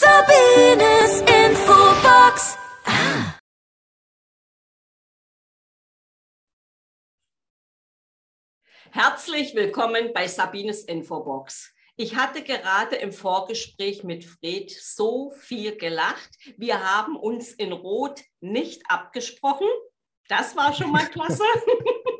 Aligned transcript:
Sabines 0.00 1.22
Infobox. 1.22 2.56
Ah. 2.84 3.36
Herzlich 8.92 9.56
willkommen 9.56 10.12
bei 10.14 10.28
Sabines 10.28 10.84
Infobox. 10.84 11.74
Ich 11.96 12.14
hatte 12.14 12.44
gerade 12.44 12.94
im 12.94 13.12
Vorgespräch 13.12 14.04
mit 14.04 14.24
Fred 14.24 14.70
so 14.70 15.32
viel 15.32 15.76
gelacht. 15.76 16.30
Wir 16.56 16.80
haben 16.84 17.16
uns 17.16 17.50
in 17.50 17.72
Rot 17.72 18.22
nicht 18.38 18.82
abgesprochen. 18.88 19.66
Das 20.28 20.54
war 20.54 20.74
schon 20.74 20.92
mal 20.92 21.08
klasse. 21.08 21.42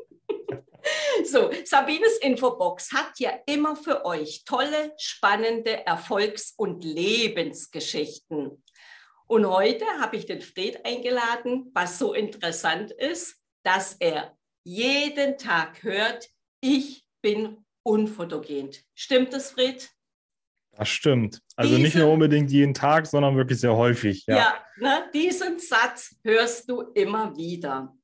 So, 1.29 1.51
Sabines 1.63 2.17
Infobox 2.21 2.91
hat 2.91 3.19
ja 3.19 3.31
immer 3.45 3.75
für 3.75 4.03
euch 4.03 4.43
tolle, 4.45 4.93
spannende 4.97 5.85
Erfolgs- 5.85 6.55
und 6.57 6.83
Lebensgeschichten. 6.83 8.63
Und 9.27 9.45
heute 9.45 9.85
habe 9.99 10.17
ich 10.17 10.25
den 10.25 10.41
Fred 10.41 10.83
eingeladen, 10.83 11.69
was 11.75 11.99
so 11.99 12.13
interessant 12.13 12.89
ist, 12.89 13.35
dass 13.63 13.93
er 13.99 14.35
jeden 14.63 15.37
Tag 15.37 15.83
hört, 15.83 16.29
ich 16.61 17.05
bin 17.21 17.63
unfotogen. 17.83 18.71
Stimmt 18.95 19.33
das, 19.33 19.51
Fred? 19.51 19.87
Das 20.71 20.89
stimmt. 20.89 21.41
Also 21.55 21.75
Diese, 21.75 21.81
nicht 21.83 21.95
nur 21.95 22.11
unbedingt 22.11 22.49
jeden 22.49 22.73
Tag, 22.73 23.05
sondern 23.05 23.35
wirklich 23.37 23.59
sehr 23.59 23.75
häufig. 23.75 24.25
Ja, 24.25 24.35
ja 24.35 24.63
ne, 24.77 25.09
diesen 25.13 25.59
Satz 25.59 26.15
hörst 26.23 26.69
du 26.69 26.81
immer 26.95 27.35
wieder. 27.37 27.95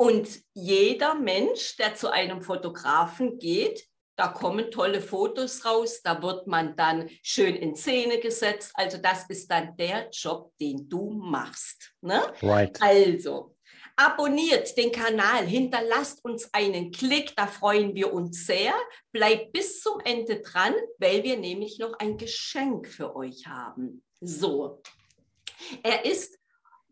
Und 0.00 0.28
jeder 0.54 1.14
Mensch, 1.14 1.76
der 1.76 1.94
zu 1.94 2.10
einem 2.10 2.40
Fotografen 2.40 3.38
geht, 3.38 3.86
da 4.16 4.28
kommen 4.28 4.70
tolle 4.70 5.02
Fotos 5.02 5.66
raus, 5.66 6.00
da 6.02 6.22
wird 6.22 6.46
man 6.46 6.74
dann 6.74 7.10
schön 7.22 7.54
in 7.54 7.76
Szene 7.76 8.18
gesetzt. 8.18 8.70
Also 8.72 8.96
das 8.96 9.28
ist 9.28 9.50
dann 9.50 9.76
der 9.76 10.08
Job, 10.10 10.52
den 10.58 10.88
du 10.88 11.10
machst. 11.10 11.92
Ne? 12.00 12.18
Right. 12.40 12.80
Also, 12.80 13.54
abonniert 13.94 14.74
den 14.78 14.90
Kanal, 14.90 15.44
hinterlasst 15.44 16.24
uns 16.24 16.48
einen 16.54 16.92
Klick, 16.92 17.36
da 17.36 17.46
freuen 17.46 17.94
wir 17.94 18.10
uns 18.14 18.46
sehr. 18.46 18.72
Bleibt 19.12 19.52
bis 19.52 19.82
zum 19.82 20.00
Ende 20.00 20.40
dran, 20.40 20.72
weil 20.96 21.24
wir 21.24 21.36
nämlich 21.36 21.78
noch 21.78 21.92
ein 21.98 22.16
Geschenk 22.16 22.88
für 22.88 23.14
euch 23.14 23.46
haben. 23.46 24.02
So, 24.22 24.80
er 25.82 26.06
ist 26.06 26.39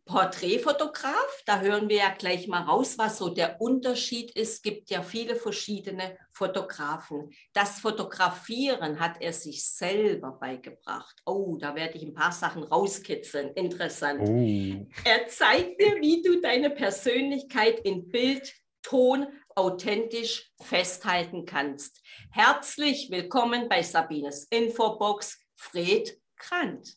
Porträtfotograf, 0.09 1.43
da 1.45 1.61
hören 1.61 1.91
wir 1.91 1.99
ja 1.99 2.15
gleich 2.17 2.49
mal 2.49 2.63
raus, 2.63 2.97
was 2.97 3.19
so 3.19 3.29
der 3.29 3.61
Unterschied 3.61 4.31
ist. 4.31 4.55
Es 4.55 4.63
gibt 4.63 4.89
ja 4.89 5.03
viele 5.03 5.37
verschiedene 5.37 6.17
Fotografen. 6.33 7.31
Das 7.53 7.81
Fotografieren 7.81 9.01
hat 9.01 9.21
er 9.21 9.35
sich 9.35 9.67
selber 9.67 10.33
beigebracht. 10.41 11.15
Oh, 11.27 11.59
da 11.61 11.75
werde 11.75 11.99
ich 11.99 12.05
ein 12.05 12.15
paar 12.15 12.33
Sachen 12.33 12.63
rauskitzeln. 12.63 13.53
Interessant. 13.53 14.23
Oh. 14.23 14.87
Er 15.05 15.29
zeigt 15.29 15.79
dir, 15.79 16.01
wie 16.01 16.23
du 16.23 16.41
deine 16.41 16.71
Persönlichkeit 16.71 17.81
in 17.81 18.09
Bild, 18.09 18.51
Ton 18.81 19.27
authentisch 19.55 20.51
festhalten 20.63 21.45
kannst. 21.45 22.01
Herzlich 22.31 23.11
willkommen 23.11 23.69
bei 23.69 23.83
Sabines 23.83 24.45
Infobox, 24.45 25.39
Fred 25.55 26.19
Krant. 26.37 26.97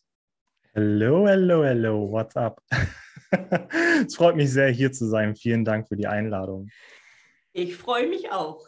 Hello, 0.72 1.26
hello, 1.26 1.62
hello, 1.62 2.10
what's 2.10 2.34
up? 2.36 2.62
es 4.06 4.16
freut 4.16 4.36
mich 4.36 4.52
sehr, 4.52 4.68
hier 4.68 4.92
zu 4.92 5.08
sein. 5.08 5.34
Vielen 5.36 5.64
Dank 5.64 5.88
für 5.88 5.96
die 5.96 6.06
Einladung. 6.06 6.70
Ich 7.52 7.76
freue 7.76 8.08
mich 8.08 8.30
auch. 8.30 8.66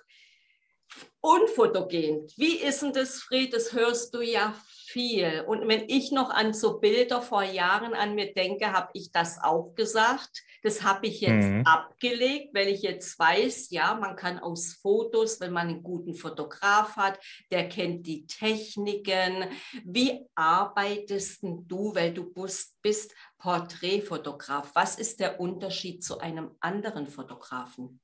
Unfotogen. 1.21 2.27
Wie 2.37 2.57
ist 2.57 2.83
denn 2.83 2.93
das, 2.93 3.23
Fried? 3.23 3.55
Das 3.55 3.73
hörst 3.73 4.15
du 4.15 4.21
ja 4.21 4.55
viel. 4.95 5.43
Und 5.47 5.67
wenn 5.67 5.89
ich 5.89 6.13
noch 6.13 6.31
an 6.31 6.53
so 6.55 6.79
Bilder 6.79 7.21
vor 7.23 7.43
Jahren 7.43 7.95
an 7.95 8.15
mir 8.15 8.33
denke, 8.33 8.73
habe 8.73 8.91
ich 8.93 9.11
das 9.11 9.43
auch 9.43 9.75
gesagt. 9.75 10.43
Das 10.63 10.83
habe 10.83 11.07
ich 11.07 11.21
jetzt 11.21 11.49
mhm. 11.49 11.67
abgelegt, 11.67 12.55
weil 12.55 12.69
ich 12.69 12.83
jetzt 12.83 13.19
weiß, 13.19 13.71
ja, 13.71 13.95
man 13.95 14.17
kann 14.17 14.39
aus 14.39 14.75
Fotos, 14.81 15.41
wenn 15.41 15.53
man 15.53 15.69
einen 15.69 15.83
guten 15.83 16.15
Fotograf 16.15 16.97
hat, 16.97 17.19
der 17.51 17.69
kennt 17.69 18.07
die 18.07 18.27
Techniken. 18.27 19.47
Wie 19.85 20.21
arbeitest 20.35 21.41
du, 21.43 21.95
weil 21.95 22.15
du 22.15 22.33
bist 22.81 23.15
Porträtfotograf? 23.45 24.71
Was 24.73 24.97
ist 24.97 25.21
der 25.21 25.39
Unterschied 25.39 26.03
zu 26.03 26.19
einem 26.19 26.53
anderen 26.61 27.07
Fotografen? 27.07 28.01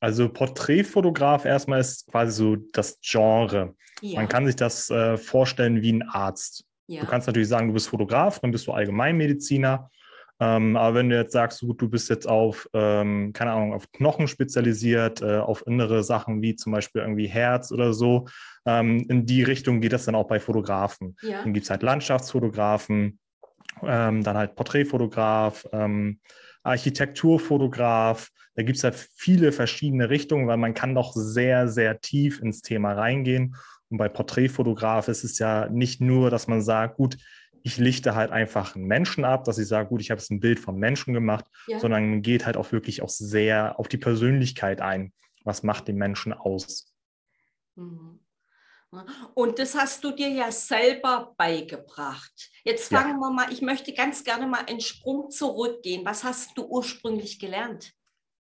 Also 0.00 0.28
Porträtfotograf 0.28 1.46
erstmal 1.46 1.80
ist 1.80 2.06
quasi 2.08 2.32
so 2.32 2.56
das 2.74 3.00
Genre. 3.00 3.74
Ja. 4.02 4.20
Man 4.20 4.28
kann 4.28 4.44
sich 4.44 4.54
das 4.54 4.90
äh, 4.90 5.16
vorstellen 5.16 5.80
wie 5.80 5.94
ein 5.94 6.02
Arzt. 6.02 6.66
Ja. 6.88 7.00
Du 7.00 7.06
kannst 7.06 7.26
natürlich 7.26 7.48
sagen, 7.48 7.68
du 7.68 7.72
bist 7.72 7.88
Fotograf, 7.88 8.38
dann 8.40 8.50
bist 8.50 8.66
du 8.66 8.72
Allgemeinmediziner. 8.72 9.90
Ähm, 10.40 10.76
aber 10.76 10.96
wenn 10.96 11.08
du 11.08 11.16
jetzt 11.16 11.32
sagst, 11.32 11.60
gut, 11.62 11.80
du 11.80 11.88
bist 11.88 12.10
jetzt 12.10 12.28
auf, 12.28 12.68
ähm, 12.74 13.32
keine 13.32 13.52
Ahnung, 13.52 13.72
auf 13.72 13.90
Knochen 13.92 14.28
spezialisiert, 14.28 15.22
äh, 15.22 15.38
auf 15.38 15.66
innere 15.66 16.04
Sachen 16.04 16.42
wie 16.42 16.54
zum 16.54 16.72
Beispiel 16.72 17.00
irgendwie 17.00 17.28
Herz 17.28 17.72
oder 17.72 17.94
so, 17.94 18.26
ähm, 18.66 19.06
in 19.08 19.24
die 19.24 19.42
Richtung 19.42 19.80
geht 19.80 19.94
das 19.94 20.04
dann 20.04 20.14
auch 20.14 20.28
bei 20.28 20.38
Fotografen. 20.38 21.16
Ja. 21.22 21.42
Dann 21.42 21.54
gibt 21.54 21.64
es 21.64 21.70
halt 21.70 21.82
Landschaftsfotografen, 21.82 23.18
ähm, 23.82 24.22
dann 24.22 24.36
halt 24.36 24.54
Porträtfotograf, 24.54 25.66
ähm, 25.72 26.20
Architekturfotograf. 26.62 28.30
Da 28.54 28.62
gibt 28.62 28.78
es 28.78 28.84
halt 28.84 28.94
viele 29.16 29.52
verschiedene 29.52 30.10
Richtungen, 30.10 30.46
weil 30.46 30.56
man 30.56 30.74
kann 30.74 30.94
doch 30.94 31.12
sehr, 31.14 31.68
sehr 31.68 32.00
tief 32.00 32.40
ins 32.40 32.62
Thema 32.62 32.94
reingehen. 32.94 33.56
Und 33.88 33.98
bei 33.98 34.08
Porträtfotograf 34.08 35.08
ist 35.08 35.24
es 35.24 35.38
ja 35.38 35.68
nicht 35.68 36.00
nur, 36.00 36.30
dass 36.30 36.48
man 36.48 36.62
sagt, 36.62 36.96
gut, 36.96 37.18
ich 37.62 37.78
lichte 37.78 38.14
halt 38.14 38.30
einfach 38.30 38.76
einen 38.76 38.86
Menschen 38.86 39.24
ab, 39.24 39.44
dass 39.44 39.58
ich 39.58 39.66
sage, 39.66 39.88
gut, 39.88 40.00
ich 40.00 40.10
habe 40.10 40.20
jetzt 40.20 40.30
ein 40.30 40.40
Bild 40.40 40.60
vom 40.60 40.78
Menschen 40.78 41.14
gemacht, 41.14 41.44
ja. 41.66 41.80
sondern 41.80 42.22
geht 42.22 42.46
halt 42.46 42.56
auch 42.56 42.70
wirklich 42.72 43.02
auch 43.02 43.08
sehr 43.08 43.78
auf 43.78 43.88
die 43.88 43.98
Persönlichkeit 43.98 44.80
ein. 44.80 45.12
Was 45.44 45.62
macht 45.62 45.88
den 45.88 45.96
Menschen 45.96 46.32
aus? 46.32 46.92
Mhm. 47.74 48.20
Und 49.34 49.58
das 49.58 49.74
hast 49.74 50.04
du 50.04 50.12
dir 50.12 50.28
ja 50.28 50.50
selber 50.50 51.34
beigebracht. 51.36 52.50
Jetzt 52.66 52.92
fangen 52.92 53.20
ja. 53.20 53.20
wir 53.20 53.30
mal, 53.30 53.52
ich 53.52 53.62
möchte 53.62 53.92
ganz 53.94 54.24
gerne 54.24 54.48
mal 54.48 54.64
einen 54.66 54.80
Sprung 54.80 55.30
zurückgehen. 55.30 56.04
Was 56.04 56.24
hast 56.24 56.58
du 56.58 56.66
ursprünglich 56.66 57.38
gelernt? 57.38 57.92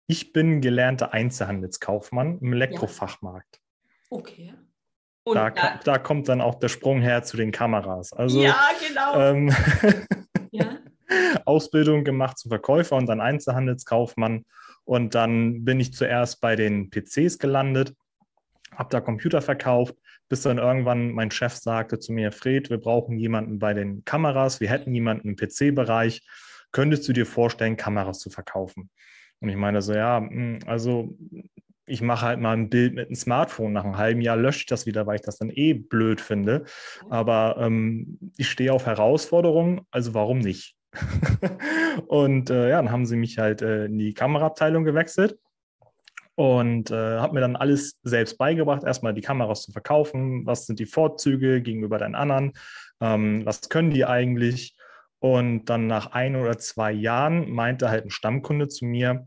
Ich 0.09 0.33
bin 0.33 0.61
gelernter 0.61 1.13
Einzelhandelskaufmann 1.13 2.41
im 2.41 2.53
Elektrofachmarkt. 2.53 3.61
Okay. 4.11 4.55
Da, 5.25 5.51
da, 5.51 5.79
da, 5.85 5.99
kommt 5.99 6.29
dann 6.29 6.41
auch 6.41 6.57
der 6.57 6.69
Sprung 6.69 7.01
her 7.01 7.23
zu 7.23 7.37
den 7.37 7.53
Kameras. 7.53 8.13
Also, 8.13 8.43
ja, 8.43 8.59
genau. 8.85 9.21
Ähm, 9.21 9.55
ja. 10.51 10.79
Ausbildung 11.45 12.03
gemacht 12.03 12.39
zum 12.39 12.49
Verkäufer 12.49 12.97
und 12.97 13.07
dann 13.07 13.21
Einzelhandelskaufmann. 13.21 14.45
Und 14.85 15.15
dann 15.15 15.65
bin 15.65 15.79
ich 15.79 15.93
zuerst 15.95 16.41
bei 16.41 16.57
den 16.57 16.91
PCs 16.91 17.39
gelandet, 17.39 17.95
habe 18.75 18.89
da 18.91 19.01
Computer 19.01 19.43
verkauft, 19.43 19.95
bis 20.29 20.43
dann 20.43 20.59
irgendwann 20.59 21.13
mein 21.13 21.31
Chef 21.31 21.55
sagte 21.55 21.99
zu 21.99 22.13
mir, 22.13 22.33
Fred, 22.33 22.71
wir 22.71 22.79
brauchen 22.79 23.19
jemanden 23.19 23.59
bei 23.59 23.75
den 23.75 24.05
Kameras, 24.05 24.61
wir 24.61 24.71
hätten 24.71 24.95
jemanden 24.95 25.29
im 25.29 25.37
PC-Bereich. 25.37 26.27
Könntest 26.71 27.09
du 27.09 27.13
dir 27.13 27.27
vorstellen, 27.27 27.77
Kameras 27.77 28.19
zu 28.19 28.31
verkaufen? 28.31 28.91
Und 29.41 29.49
ich 29.49 29.57
meine 29.57 29.83
so, 29.83 29.95
ja, 29.95 30.19
hm, 30.19 30.59
also 30.67 31.17
ich 31.87 32.03
mache 32.03 32.27
halt 32.27 32.41
mal 32.41 32.53
ein 32.53 32.69
Bild 32.69 32.95
mit 32.95 33.07
einem 33.07 33.17
Smartphone. 33.17 33.73
Nach 33.73 33.85
einem 33.85 33.97
halben 33.97 34.21
Jahr 34.21 34.37
lösche 34.37 34.61
ich 34.61 34.67
das 34.67 34.85
wieder, 34.85 35.07
weil 35.07 35.17
ich 35.17 35.23
das 35.23 35.39
dann 35.39 35.51
eh 35.51 35.73
blöd 35.73 36.21
finde. 36.21 36.65
Aber 37.09 37.57
ähm, 37.59 38.19
ich 38.37 38.51
stehe 38.51 38.73
auf 38.73 38.85
Herausforderungen, 38.85 39.81
also 39.91 40.13
warum 40.13 40.39
nicht? 40.39 40.77
und 42.07 42.51
äh, 42.51 42.71
ja, 42.71 42.77
dann 42.77 42.91
haben 42.91 43.07
sie 43.07 43.17
mich 43.17 43.39
halt 43.39 43.63
äh, 43.63 43.87
in 43.87 43.99
die 43.99 44.15
Kameraabteilung 44.15 44.85
gewechselt 44.85 45.39
und 46.39 46.93
äh, 46.93 47.19
habe 47.19 47.35
mir 47.35 47.41
dann 47.41 47.57
alles 47.57 47.99
selbst 48.05 48.39
beigebracht. 48.39 48.85
Erstmal 48.85 49.13
die 49.13 49.23
Kameras 49.23 49.63
zu 49.63 49.73
verkaufen, 49.73 50.47
was 50.47 50.67
sind 50.67 50.79
die 50.79 50.87
Vorzüge 50.87 51.61
gegenüber 51.61 51.99
den 51.99 52.15
anderen, 52.15 52.53
ähm, 53.01 53.45
was 53.45 53.69
können 53.69 53.91
die 53.91 54.05
eigentlich. 54.05 54.77
Und 55.19 55.65
dann 55.65 55.89
nach 55.89 56.13
ein 56.13 56.37
oder 56.37 56.57
zwei 56.57 56.93
Jahren 56.93 57.51
meinte 57.51 57.91
halt 57.91 58.05
ein 58.05 58.13
Stammkunde 58.13 58.69
zu 58.69 58.85
mir, 58.85 59.27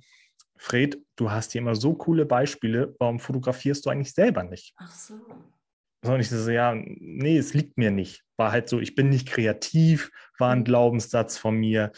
Fred, 0.55 0.99
du 1.17 1.31
hast 1.31 1.51
hier 1.51 1.59
immer 1.59 1.75
so 1.75 1.95
coole 1.95 2.25
Beispiele, 2.25 2.95
warum 2.97 3.19
fotografierst 3.19 3.85
du 3.85 3.89
eigentlich 3.89 4.13
selber 4.13 4.43
nicht? 4.43 4.73
Ach 4.77 4.95
so. 4.95 5.15
So, 6.03 6.13
und 6.13 6.19
ich 6.19 6.29
so, 6.29 6.49
ja, 6.49 6.73
nee, 6.75 7.37
es 7.37 7.53
liegt 7.53 7.77
mir 7.77 7.91
nicht. 7.91 8.23
War 8.35 8.51
halt 8.51 8.67
so, 8.67 8.79
ich 8.79 8.95
bin 8.95 9.09
nicht 9.09 9.27
kreativ, 9.27 10.09
war 10.39 10.51
ein 10.51 10.59
mhm. 10.59 10.63
Glaubenssatz 10.63 11.37
von 11.37 11.55
mir. 11.55 11.91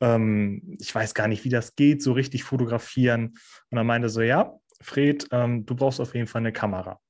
Ähm, 0.00 0.76
ich 0.78 0.94
weiß 0.94 1.14
gar 1.14 1.26
nicht, 1.26 1.44
wie 1.44 1.48
das 1.48 1.74
geht, 1.74 2.02
so 2.02 2.12
richtig 2.12 2.44
fotografieren. 2.44 3.38
Und 3.70 3.76
dann 3.76 3.86
meinte 3.86 4.10
so, 4.10 4.20
ja, 4.20 4.52
Fred, 4.82 5.26
ähm, 5.32 5.64
du 5.64 5.74
brauchst 5.74 6.00
auf 6.00 6.14
jeden 6.14 6.26
Fall 6.26 6.40
eine 6.40 6.52
Kamera. 6.52 7.00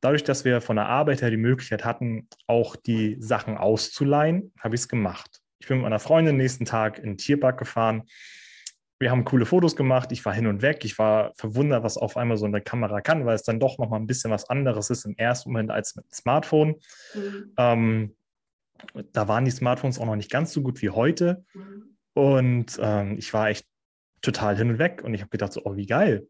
Dadurch, 0.00 0.24
dass 0.24 0.44
wir 0.44 0.60
von 0.60 0.76
der 0.76 0.86
Arbeit 0.86 1.20
her 1.20 1.30
die 1.30 1.36
Möglichkeit 1.36 1.84
hatten, 1.84 2.28
auch 2.46 2.76
die 2.76 3.16
Sachen 3.18 3.58
auszuleihen, 3.58 4.52
habe 4.58 4.74
ich 4.74 4.82
es 4.82 4.88
gemacht. 4.88 5.40
Ich 5.58 5.68
bin 5.68 5.78
mit 5.78 5.84
meiner 5.84 5.98
Freundin 5.98 6.36
nächsten 6.36 6.64
Tag 6.64 6.98
in 6.98 7.04
den 7.04 7.18
Tierpark 7.18 7.58
gefahren. 7.58 8.04
Wir 8.98 9.10
haben 9.10 9.24
coole 9.24 9.44
Fotos 9.44 9.76
gemacht. 9.76 10.10
Ich 10.12 10.24
war 10.24 10.32
hin 10.32 10.46
und 10.46 10.62
weg. 10.62 10.84
Ich 10.84 10.98
war 10.98 11.32
verwundert, 11.36 11.82
was 11.82 11.98
auf 11.98 12.16
einmal 12.16 12.36
so 12.38 12.46
eine 12.46 12.62
Kamera 12.62 13.00
kann, 13.02 13.26
weil 13.26 13.34
es 13.34 13.42
dann 13.42 13.60
doch 13.60 13.78
noch 13.78 13.90
mal 13.90 13.96
ein 13.98 14.06
bisschen 14.06 14.30
was 14.30 14.48
anderes 14.48 14.88
ist 14.90 15.04
im 15.04 15.14
ersten 15.18 15.50
Moment 15.52 15.70
als 15.70 15.96
mit 15.96 16.06
Smartphone. 16.14 16.76
Mhm. 17.14 17.52
Ähm, 17.58 18.16
Da 19.12 19.28
waren 19.28 19.44
die 19.44 19.50
Smartphones 19.50 19.98
auch 19.98 20.06
noch 20.06 20.16
nicht 20.16 20.30
ganz 20.30 20.52
so 20.52 20.62
gut 20.62 20.80
wie 20.82 20.90
heute. 20.90 21.44
Mhm. 21.52 21.96
Und 22.14 22.78
ähm, 22.80 23.16
ich 23.18 23.32
war 23.34 23.48
echt 23.50 23.66
total 24.22 24.56
hin 24.56 24.70
und 24.70 24.78
weg. 24.78 25.02
Und 25.04 25.12
ich 25.12 25.20
habe 25.20 25.30
gedacht, 25.30 25.52
so, 25.52 25.60
oh, 25.64 25.76
wie 25.76 25.86
geil. 25.86 26.26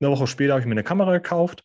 Eine 0.00 0.10
Woche 0.10 0.26
später 0.26 0.52
habe 0.52 0.60
ich 0.60 0.66
mir 0.66 0.72
eine 0.72 0.84
Kamera 0.84 1.12
gekauft, 1.12 1.64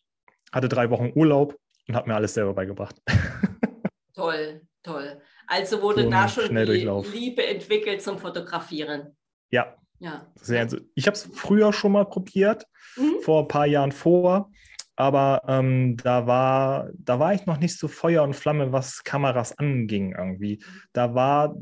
hatte 0.52 0.68
drei 0.68 0.90
Wochen 0.90 1.12
Urlaub 1.14 1.56
und 1.86 1.94
habe 1.96 2.08
mir 2.08 2.16
alles 2.16 2.34
selber 2.34 2.54
beigebracht. 2.54 2.96
Toll, 4.14 4.62
toll. 4.82 5.20
Also 5.46 5.82
wurde 5.82 6.04
So 6.04 6.10
da 6.10 6.28
schon 6.28 6.54
die. 6.54 6.88
Liebe 7.12 7.44
entwickelt 7.46 8.00
zum 8.00 8.18
Fotografieren. 8.18 9.16
ja, 9.50 9.76
Ja. 9.98 10.26
sehr. 10.36 10.60
Also 10.62 10.78
ich 10.94 11.06
habe 11.06 11.14
es 11.16 11.28
früher 11.32 11.72
schon 11.72 11.92
mal 11.92 12.04
probiert, 12.04 12.66
Mhm. 12.96 13.20
vor 13.22 13.42
ein 13.42 13.48
paar 13.48 13.66
Jahren 13.66 13.92
vor. 13.92 14.50
Aber 14.96 15.42
ähm, 15.48 15.96
da, 15.96 16.26
war, 16.28 16.90
da 16.96 17.18
war 17.18 17.34
ich 17.34 17.46
noch 17.46 17.58
nicht 17.58 17.76
so 17.78 17.88
Feuer 17.88 18.22
und 18.22 18.34
Flamme, 18.36 18.70
was 18.72 19.02
Kameras 19.02 19.58
anging 19.58 20.14
irgendwie. 20.16 20.62
Da 20.92 21.14
war, 21.16 21.56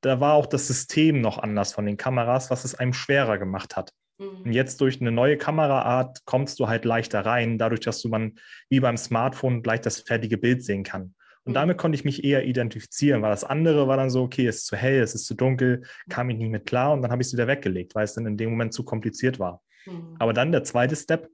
da 0.00 0.20
war 0.20 0.32
auch 0.34 0.46
das 0.46 0.66
System 0.68 1.20
noch 1.20 1.36
anders 1.38 1.74
von 1.74 1.84
den 1.84 1.98
Kameras, 1.98 2.50
was 2.50 2.64
es 2.64 2.74
einem 2.74 2.94
schwerer 2.94 3.36
gemacht 3.36 3.76
hat. 3.76 3.92
Und 4.18 4.46
Mhm. 4.46 4.52
jetzt 4.52 4.80
durch 4.80 5.00
eine 5.02 5.12
neue 5.12 5.36
Kameraart 5.36 6.24
kommst 6.24 6.58
du 6.60 6.68
halt 6.68 6.84
leichter 6.86 7.26
rein, 7.26 7.58
dadurch, 7.58 7.80
dass 7.80 8.00
du 8.00 8.08
man 8.08 8.38
wie 8.70 8.80
beim 8.80 8.96
Smartphone 8.96 9.62
gleich 9.62 9.82
das 9.82 10.00
fertige 10.00 10.38
Bild 10.38 10.64
sehen 10.64 10.82
kann. 10.82 11.14
Und 11.48 11.52
Mhm. 11.52 11.54
damit 11.54 11.78
konnte 11.78 11.96
ich 11.96 12.04
mich 12.04 12.24
eher 12.24 12.44
identifizieren, 12.44 13.22
weil 13.22 13.30
das 13.30 13.42
andere 13.42 13.88
war 13.88 13.96
dann 13.96 14.10
so, 14.10 14.22
okay, 14.24 14.46
es 14.46 14.56
ist 14.56 14.66
zu 14.66 14.76
hell, 14.76 15.00
es 15.00 15.14
ist 15.14 15.24
zu 15.24 15.34
dunkel, 15.34 15.82
kam 16.10 16.28
ich 16.28 16.36
nicht 16.36 16.50
mit 16.50 16.66
klar 16.66 16.92
und 16.92 17.00
dann 17.00 17.10
habe 17.10 17.22
ich 17.22 17.28
es 17.28 17.32
wieder 17.32 17.46
weggelegt, 17.46 17.94
weil 17.94 18.04
es 18.04 18.12
dann 18.12 18.26
in 18.26 18.36
dem 18.36 18.50
Moment 18.50 18.74
zu 18.74 18.84
kompliziert 18.84 19.38
war. 19.38 19.62
Mhm. 19.86 20.16
Aber 20.18 20.34
dann 20.34 20.52
der 20.52 20.62
zweite 20.62 20.94
Step, 20.94 21.30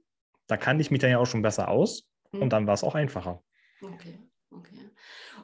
da 0.47 0.55
kannte 0.55 0.81
ich 0.81 0.89
mich 0.89 1.01
dann 1.01 1.09
ja 1.11 1.19
auch 1.19 1.25
schon 1.25 1.41
besser 1.41 1.67
aus 1.67 2.07
Mhm. 2.31 2.43
und 2.43 2.53
dann 2.53 2.65
war 2.65 2.75
es 2.75 2.83
auch 2.85 2.95
einfacher. 2.95 3.43
Okay, 3.81 4.19
okay. 4.51 4.89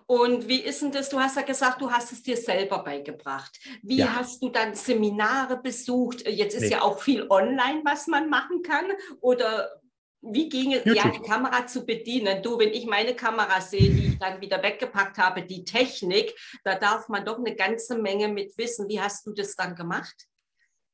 Und 0.06 0.48
wie 0.48 0.62
ist 0.62 0.82
denn 0.82 0.94
das? 0.94 1.10
Du 1.10 1.20
hast 1.20 1.36
ja 1.36 1.42
gesagt, 1.42 1.82
du 1.82 1.92
hast 1.92 2.14
es 2.14 2.24
dir 2.24 2.38
selber 2.38 2.82
beigebracht. 2.82 3.60
Wie 3.84 3.98
Ja. 3.98 4.16
hast 4.16 4.42
du 4.42 4.48
dann 4.48 4.74
Seminare 4.74 5.62
besucht? 5.62 6.26
Jetzt 6.26 6.56
ist 6.56 6.62
Nee. 6.62 6.70
ja 6.72 6.82
auch 6.82 7.02
viel 7.02 7.26
online, 7.30 7.82
was 7.84 8.08
man 8.08 8.30
machen 8.30 8.62
kann. 8.62 8.86
Oder 9.20 9.81
wie 10.22 10.50
ging 10.50 10.74
es, 10.74 10.86
ja, 10.86 11.10
die 11.10 11.20
Kamera 11.22 11.66
zu 11.66 11.86
bedienen? 11.86 12.44
Du, 12.44 12.60
wenn 12.60 12.70
ich 12.70 12.86
meine 12.86 13.16
Kamera 13.16 13.60
sehe, 13.60 13.90
die 13.90 14.08
ich 14.08 14.20
dann 14.20 14.40
wieder 14.40 14.62
weggepackt 14.62 15.18
habe, 15.18 15.42
die 15.42 15.64
Technik, 15.64 16.34
da 16.64 16.76
darf 16.76 17.10
man 17.10 17.26
doch 17.26 17.40
eine 17.40 17.56
ganze 17.56 17.98
Menge 17.98 18.28
mit 18.28 18.58
wissen. 18.58 18.88
Wie 18.88 19.02
hast 19.02 19.26
du 19.26 19.34
das 19.34 19.56
dann 19.56 19.76
gemacht? 19.76 20.28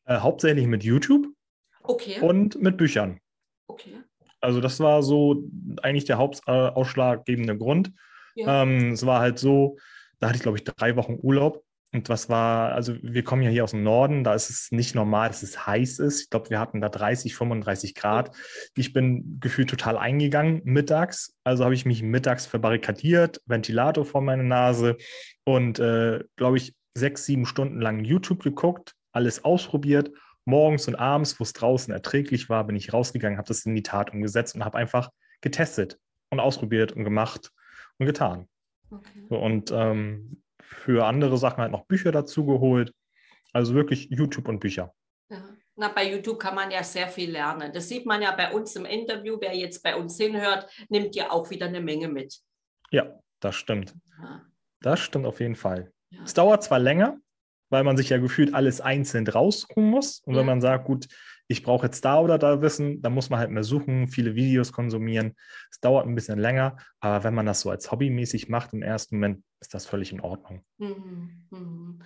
Äh, 0.05 0.19
hauptsächlich 0.19 0.67
mit 0.67 0.83
YouTube 0.83 1.27
Okay, 1.83 2.19
und 2.21 2.61
mit 2.61 2.77
Büchern. 2.77 3.19
okay. 3.67 4.01
Also 4.39 4.61
das 4.61 4.79
war 4.79 5.01
so 5.01 5.43
eigentlich 5.81 6.05
der 6.05 6.19
hauptausschlaggebende 6.19 7.57
Grund. 7.57 7.91
Ja. 8.35 8.61
Ähm, 8.61 8.91
es 8.91 9.03
war 9.05 9.19
halt 9.19 9.39
so, 9.39 9.77
da 10.19 10.27
hatte 10.27 10.37
ich, 10.37 10.43
glaube 10.43 10.57
ich, 10.59 10.63
drei 10.63 10.95
Wochen 10.95 11.17
Urlaub. 11.19 11.63
Und 11.93 12.09
was 12.09 12.27
war, 12.27 12.73
also 12.73 12.95
wir 13.01 13.23
kommen 13.23 13.43
ja 13.43 13.49
hier 13.49 13.63
aus 13.63 13.71
dem 13.71 13.83
Norden, 13.83 14.23
da 14.25 14.33
ist 14.33 14.49
es 14.49 14.71
nicht 14.71 14.93
normal, 14.93 15.29
dass 15.29 15.41
es 15.41 15.65
heiß 15.65 15.99
ist. 15.99 16.21
Ich 16.21 16.29
glaube, 16.29 16.49
wir 16.49 16.59
hatten 16.59 16.81
da 16.81 16.89
30, 16.89 17.33
35 17.33 17.95
Grad. 17.95 18.35
Ich 18.75 18.91
bin 18.91 19.39
gefühlt 19.39 19.69
total 19.69 19.97
eingegangen 19.97 20.61
mittags. 20.65 21.35
Also 21.45 21.63
habe 21.63 21.75
ich 21.75 21.85
mich 21.85 22.03
mittags 22.03 22.45
verbarrikadiert, 22.45 23.41
Ventilator 23.45 24.05
vor 24.05 24.21
meine 24.21 24.43
Nase 24.43 24.97
und, 25.45 25.79
äh, 25.79 26.23
glaube 26.35 26.57
ich, 26.57 26.75
sechs, 26.93 27.25
sieben 27.25 27.45
Stunden 27.45 27.79
lang 27.79 28.03
YouTube 28.03 28.43
geguckt, 28.43 28.93
alles 29.13 29.45
ausprobiert. 29.45 30.11
Morgens 30.43 30.87
und 30.87 30.95
abends, 30.95 31.39
wo 31.39 31.43
es 31.43 31.53
draußen 31.53 31.93
erträglich 31.93 32.49
war, 32.49 32.65
bin 32.65 32.75
ich 32.75 32.91
rausgegangen, 32.91 33.37
habe 33.37 33.47
das 33.47 33.65
in 33.65 33.75
die 33.75 33.83
Tat 33.83 34.11
umgesetzt 34.11 34.55
und 34.55 34.65
habe 34.65 34.77
einfach 34.77 35.09
getestet 35.41 35.99
und 36.29 36.39
ausprobiert 36.39 36.91
und 36.91 37.03
gemacht 37.05 37.51
und 37.97 38.07
getan. 38.07 38.47
okay. 38.89 39.23
Und 39.29 39.71
ähm, 39.71 40.41
für 40.67 41.05
andere 41.05 41.37
Sachen 41.37 41.57
halt 41.57 41.71
noch 41.71 41.85
Bücher 41.85 42.11
dazu 42.11 42.45
geholt. 42.45 42.93
Also 43.53 43.73
wirklich 43.73 44.09
YouTube 44.09 44.47
und 44.47 44.59
Bücher. 44.59 44.93
Ja. 45.29 45.43
Na, 45.75 45.89
bei 45.89 46.11
YouTube 46.11 46.39
kann 46.39 46.55
man 46.55 46.71
ja 46.71 46.83
sehr 46.83 47.07
viel 47.07 47.31
lernen. 47.31 47.71
Das 47.71 47.87
sieht 47.87 48.05
man 48.05 48.21
ja 48.21 48.31
bei 48.31 48.51
uns 48.51 48.75
im 48.75 48.85
Interview. 48.85 49.37
Wer 49.39 49.55
jetzt 49.55 49.83
bei 49.83 49.95
uns 49.95 50.17
hinhört, 50.17 50.69
nimmt 50.89 51.15
ja 51.15 51.31
auch 51.31 51.49
wieder 51.49 51.67
eine 51.67 51.81
Menge 51.81 52.07
mit. 52.07 52.39
Ja, 52.91 53.19
das 53.39 53.55
stimmt. 53.55 53.95
Ja. 54.19 54.45
Das 54.81 54.99
stimmt 54.99 55.25
auf 55.25 55.39
jeden 55.39 55.55
Fall. 55.55 55.91
Ja. 56.09 56.23
Es 56.23 56.33
dauert 56.33 56.63
zwar 56.63 56.79
länger, 56.79 57.17
weil 57.69 57.83
man 57.83 57.97
sich 57.97 58.09
ja 58.09 58.17
gefühlt 58.17 58.53
alles 58.53 58.81
einzeln 58.81 59.27
raussuchen 59.27 59.83
muss. 59.89 60.19
Und 60.25 60.35
wenn 60.35 60.45
man 60.45 60.61
sagt, 60.61 60.85
gut, 60.85 61.07
ich 61.47 61.63
brauche 61.63 61.85
jetzt 61.85 62.03
da 62.03 62.19
oder 62.19 62.37
da 62.37 62.61
Wissen, 62.61 63.01
dann 63.01 63.13
muss 63.13 63.29
man 63.29 63.39
halt 63.39 63.51
mehr 63.51 63.63
suchen, 63.63 64.07
viele 64.07 64.35
Videos 64.35 64.71
konsumieren. 64.71 65.35
Es 65.71 65.79
dauert 65.79 66.05
ein 66.05 66.15
bisschen 66.15 66.39
länger, 66.39 66.77
aber 66.99 67.23
wenn 67.23 67.33
man 67.33 67.45
das 67.45 67.61
so 67.61 67.69
als 67.69 67.91
hobbymäßig 67.91 68.49
macht 68.49 68.73
im 68.73 68.81
ersten 68.81 69.15
Moment, 69.15 69.43
ist 69.59 69.73
das 69.73 69.85
völlig 69.85 70.11
in 70.11 70.21
Ordnung. 70.21 70.63
Mhm. 70.77 71.47
Mhm. 71.49 71.99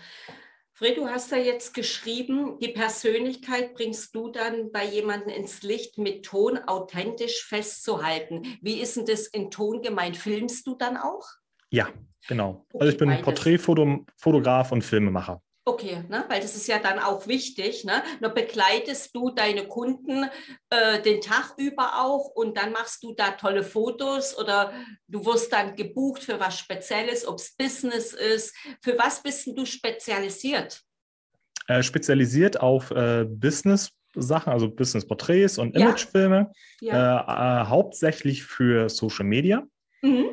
Fred, 0.74 0.98
du 0.98 1.08
hast 1.08 1.32
ja 1.32 1.38
jetzt 1.38 1.74
geschrieben, 1.74 2.58
die 2.60 2.70
Persönlichkeit 2.70 3.76
bringst 3.76 4.16
du 4.16 4.32
dann 4.32 4.72
bei 4.72 4.86
jemandem 4.86 5.30
ins 5.30 5.62
Licht 5.62 5.98
mit 5.98 6.24
Ton 6.26 6.58
authentisch 6.58 7.44
festzuhalten. 7.46 8.58
Wie 8.62 8.80
ist 8.80 8.98
denn 8.98 9.06
das 9.06 9.28
in 9.28 9.52
Ton 9.52 9.82
gemeint? 9.82 10.18
Filmst 10.18 10.66
du 10.66 10.76
dann 10.76 10.98
auch? 10.98 11.28
Ja, 11.70 11.90
genau. 12.28 12.66
Okay, 12.74 12.80
Also 12.80 12.92
ich 12.94 12.98
bin. 12.98 13.22
Porträtfotograf 13.22 14.72
und 14.72 14.84
Filmemacher. 14.84 15.42
Okay, 15.64 16.04
ne? 16.10 16.26
weil 16.28 16.42
das 16.42 16.56
ist 16.56 16.68
ja 16.68 16.80
dann 16.80 16.98
auch 16.98 17.28
wichtig. 17.28 17.86
Ne? 17.86 18.02
Nur 18.20 18.32
begleitest 18.32 19.16
du 19.16 19.30
deine 19.30 19.68
Kunden 19.68 20.26
äh, 20.72 21.00
den 21.04 21.22
Tag 21.22 21.54
über 21.58 22.02
auch 22.02 22.32
und 22.34 22.58
dann 22.58 22.72
machst 22.72 23.04
du 23.04 23.14
da 23.14 23.32
tolle 23.32 23.64
Fotos 23.64 24.36
oder 24.38 24.74
du 25.08 25.24
wirst 25.24 25.54
dann 25.54 25.76
gebucht 25.76 26.24
für 26.24 26.40
was 26.40 26.58
Spezielles, 26.58 27.28
ob 27.28 27.38
es 27.38 27.56
Business 27.56 28.14
ist. 28.14 28.56
Für 28.82 28.98
was 28.98 29.22
bist 29.22 29.48
du 29.56 29.66
spezialisiert? 29.66 30.82
Äh, 31.68 31.84
spezialisiert 31.84 32.60
auf 32.60 32.90
äh, 32.90 33.26
Business-Sachen, 33.30 34.52
also 34.52 34.68
Business-Porträts 34.68 35.60
und 35.60 35.76
Ja. 35.76 35.82
Imagefilme, 35.82 36.52
Ja. 36.80 37.20
äh, 37.20 37.62
äh, 37.62 37.66
hauptsächlich 37.68 38.44
für 38.44 38.90
Social 38.90 39.26
Media. 39.26 39.64
Mhm. 40.02 40.26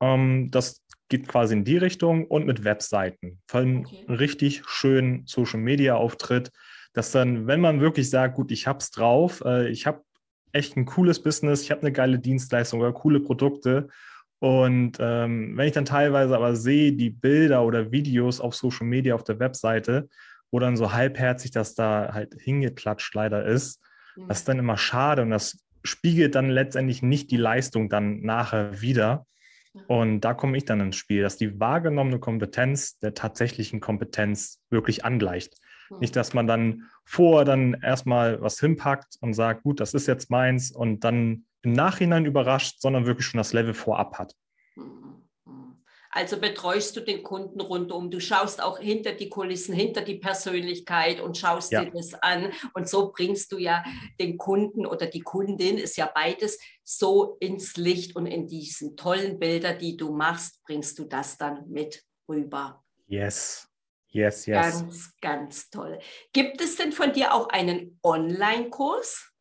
Ähm, 0.00 0.50
das 0.50 0.81
geht 1.12 1.28
quasi 1.28 1.54
in 1.54 1.64
die 1.64 1.76
Richtung 1.76 2.26
und 2.26 2.46
mit 2.46 2.64
Webseiten. 2.64 3.40
Von 3.46 3.86
Okay. 3.86 4.04
richtig 4.08 4.62
schönen 4.66 5.24
Social 5.26 5.60
Media 5.60 5.94
Auftritt, 5.94 6.50
dass 6.94 7.12
dann, 7.12 7.46
wenn 7.46 7.60
man 7.60 7.80
wirklich 7.80 8.10
sagt, 8.10 8.34
gut, 8.36 8.50
ich 8.50 8.66
hab's 8.66 8.90
drauf, 8.90 9.42
äh, 9.44 9.68
ich 9.68 9.86
habe 9.86 10.02
echt 10.52 10.76
ein 10.76 10.86
cooles 10.86 11.22
Business, 11.22 11.62
ich 11.62 11.70
habe 11.70 11.82
eine 11.82 11.92
geile 11.92 12.18
Dienstleistung 12.18 12.80
oder 12.80 12.92
coole 12.92 13.20
Produkte. 13.20 13.88
Und 14.40 14.98
ähm, 15.00 15.56
wenn 15.56 15.66
ich 15.68 15.72
dann 15.72 15.84
teilweise 15.84 16.34
aber 16.36 16.56
sehe, 16.56 16.92
die 16.92 17.10
Bilder 17.10 17.64
oder 17.64 17.92
Videos 17.92 18.40
auf 18.40 18.54
Social 18.54 18.86
Media 18.86 19.14
auf 19.14 19.24
der 19.24 19.38
Webseite, 19.38 20.08
wo 20.50 20.58
dann 20.58 20.76
so 20.76 20.92
halbherzig 20.92 21.52
das 21.52 21.74
da 21.74 22.10
halt 22.12 22.34
hingeklatscht 22.38 23.14
leider 23.14 23.44
ist, 23.44 23.80
Mhm. 24.16 24.28
das 24.28 24.38
ist 24.40 24.48
dann 24.48 24.58
immer 24.58 24.76
schade 24.76 25.22
und 25.22 25.30
das 25.30 25.58
spiegelt 25.84 26.34
dann 26.34 26.50
letztendlich 26.50 27.02
nicht 27.02 27.30
die 27.30 27.38
Leistung 27.38 27.88
dann 27.88 28.20
nachher 28.20 28.80
wieder. 28.82 29.26
Und 29.88 30.20
da 30.20 30.34
komme 30.34 30.56
ich 30.56 30.64
dann 30.64 30.80
ins 30.80 30.96
Spiel, 30.96 31.22
dass 31.22 31.36
die 31.36 31.58
wahrgenommene 31.58 32.18
Kompetenz 32.18 32.98
der 32.98 33.14
tatsächlichen 33.14 33.80
Kompetenz 33.80 34.60
wirklich 34.70 35.04
angleicht. 35.04 35.54
Mhm. 35.90 35.98
Nicht, 36.00 36.16
dass 36.16 36.34
man 36.34 36.46
dann 36.46 36.88
vorher 37.04 37.44
dann 37.44 37.74
erstmal 37.82 38.40
was 38.40 38.60
hinpackt 38.60 39.16
und 39.20 39.34
sagt, 39.34 39.62
gut, 39.62 39.80
das 39.80 39.94
ist 39.94 40.06
jetzt 40.06 40.30
meins 40.30 40.70
und 40.70 41.04
dann 41.04 41.46
im 41.62 41.72
Nachhinein 41.72 42.26
überrascht, 42.26 42.80
sondern 42.80 43.06
wirklich 43.06 43.26
schon 43.26 43.38
das 43.38 43.52
Level 43.52 43.74
vorab 43.74 44.18
hat. 44.18 44.34
Also 46.14 46.38
betreust 46.38 46.94
du 46.94 47.00
den 47.00 47.22
Kunden 47.22 47.58
rundum. 47.60 48.10
Du 48.10 48.20
schaust 48.20 48.62
auch 48.62 48.78
hinter 48.78 49.12
die 49.12 49.30
Kulissen, 49.30 49.74
hinter 49.74 50.02
die 50.02 50.16
Persönlichkeit 50.16 51.20
und 51.20 51.38
schaust 51.38 51.72
Ja. 51.72 51.84
dir 51.84 51.90
das 51.90 52.12
an. 52.14 52.52
Und 52.74 52.86
so 52.86 53.10
bringst 53.10 53.50
du 53.50 53.56
ja 53.56 53.82
den 54.20 54.36
Kunden 54.36 54.84
oder 54.84 55.06
die 55.06 55.22
Kundin, 55.22 55.78
ist 55.78 55.96
ja 55.96 56.10
beides, 56.14 56.58
so 56.84 57.38
ins 57.40 57.78
Licht. 57.78 58.14
Und 58.14 58.26
in 58.26 58.46
diesen 58.46 58.94
tollen 58.94 59.38
Bilder, 59.38 59.72
die 59.72 59.96
du 59.96 60.12
machst, 60.12 60.62
bringst 60.64 60.98
du 60.98 61.04
das 61.06 61.38
dann 61.38 61.66
mit 61.70 62.04
rüber. 62.28 62.84
Yes, 63.06 63.66
yes, 64.08 64.44
yes. 64.44 64.80
Ganz, 64.80 65.16
ganz 65.22 65.70
toll. 65.70 65.98
Gibt 66.34 66.60
es 66.60 66.76
denn 66.76 66.92
von 66.92 67.14
dir 67.14 67.32
auch 67.32 67.48
einen 67.48 67.98
Online-Kurs? 68.02 69.32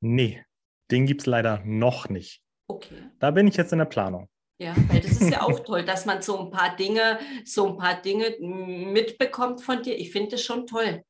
Nee, 0.00 0.44
den 0.92 1.06
gibt 1.06 1.22
es 1.22 1.26
leider 1.26 1.62
noch 1.64 2.08
nicht. 2.08 2.44
Okay. 2.68 3.10
Da 3.18 3.32
bin 3.32 3.48
ich 3.48 3.56
jetzt 3.56 3.72
in 3.72 3.80
der 3.80 3.86
Planung. 3.86 4.28
Ja, 4.62 4.74
weil 4.88 5.00
das 5.00 5.20
ist 5.20 5.30
ja 5.30 5.42
auch 5.42 5.60
toll, 5.64 5.84
dass 5.84 6.06
man 6.06 6.22
so 6.22 6.38
ein 6.38 6.50
paar 6.50 6.76
Dinge, 6.76 7.18
so 7.44 7.68
ein 7.68 7.76
paar 7.76 8.00
Dinge 8.00 8.36
mitbekommt 8.40 9.62
von 9.62 9.82
dir. 9.82 9.98
Ich 9.98 10.12
finde 10.12 10.32
das 10.32 10.42
schon 10.42 10.66
toll. 10.66 11.02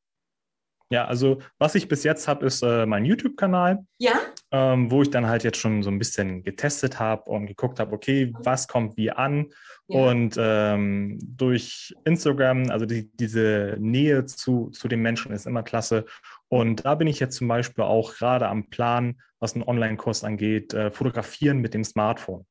Ja, 0.90 1.06
also 1.06 1.38
was 1.59 1.75
ich 1.75 1.88
bis 1.88 2.04
jetzt 2.04 2.28
habe, 2.28 2.47
ist 2.47 2.62
äh, 2.62 2.87
mein 2.87 3.04
YouTube-Kanal. 3.04 3.85
Ja? 3.99 4.21
ähm, 4.52 4.90
wo 4.90 5.00
ich 5.00 5.11
dann 5.11 5.26
halt 5.26 5.44
jetzt 5.44 5.56
schon 5.56 5.82
so 5.82 5.90
ein 5.90 5.99
bisschen 5.99 6.44
getestet 6.44 7.00
habe 7.00 7.30
und 7.30 7.47
geguckt 7.47 7.80
habe, 7.80 7.94
okay, 7.94 8.32
was 8.38 8.68
kommt 8.68 8.99
wie 8.99 9.11
an. 9.11 9.47
ja. 9.88 10.00
Und 10.00 10.37
ähm, 10.38 11.18
durch 11.23 11.94
Instagram, 12.04 12.71
also 12.71 12.85
die, 12.85 13.11
diese 13.14 13.76
Nähe 13.80 14.26
zu, 14.26 14.68
zu 14.68 14.88
den 14.88 15.00
Menschen 15.00 15.32
ist 15.32 15.47
immer 15.47 15.62
klasse. 15.62 16.04
Und 16.49 16.85
da 16.85 16.94
bin 16.94 17.09
ich 17.09 17.18
jetzt 17.18 17.37
zum 17.37 17.49
Beispiel 17.49 17.82
auch 17.82 18.14
gerade 18.14 18.47
am 18.47 18.68
Plan, 18.68 19.23
was 19.40 19.54
einen 19.54 19.64
Online-Kurs 19.64 20.23
angeht, 20.23 20.75
äh, 20.75 20.90
fotografieren 20.90 21.59
mit 21.59 21.73
dem 21.73 21.82
Smartphone. 21.82 22.44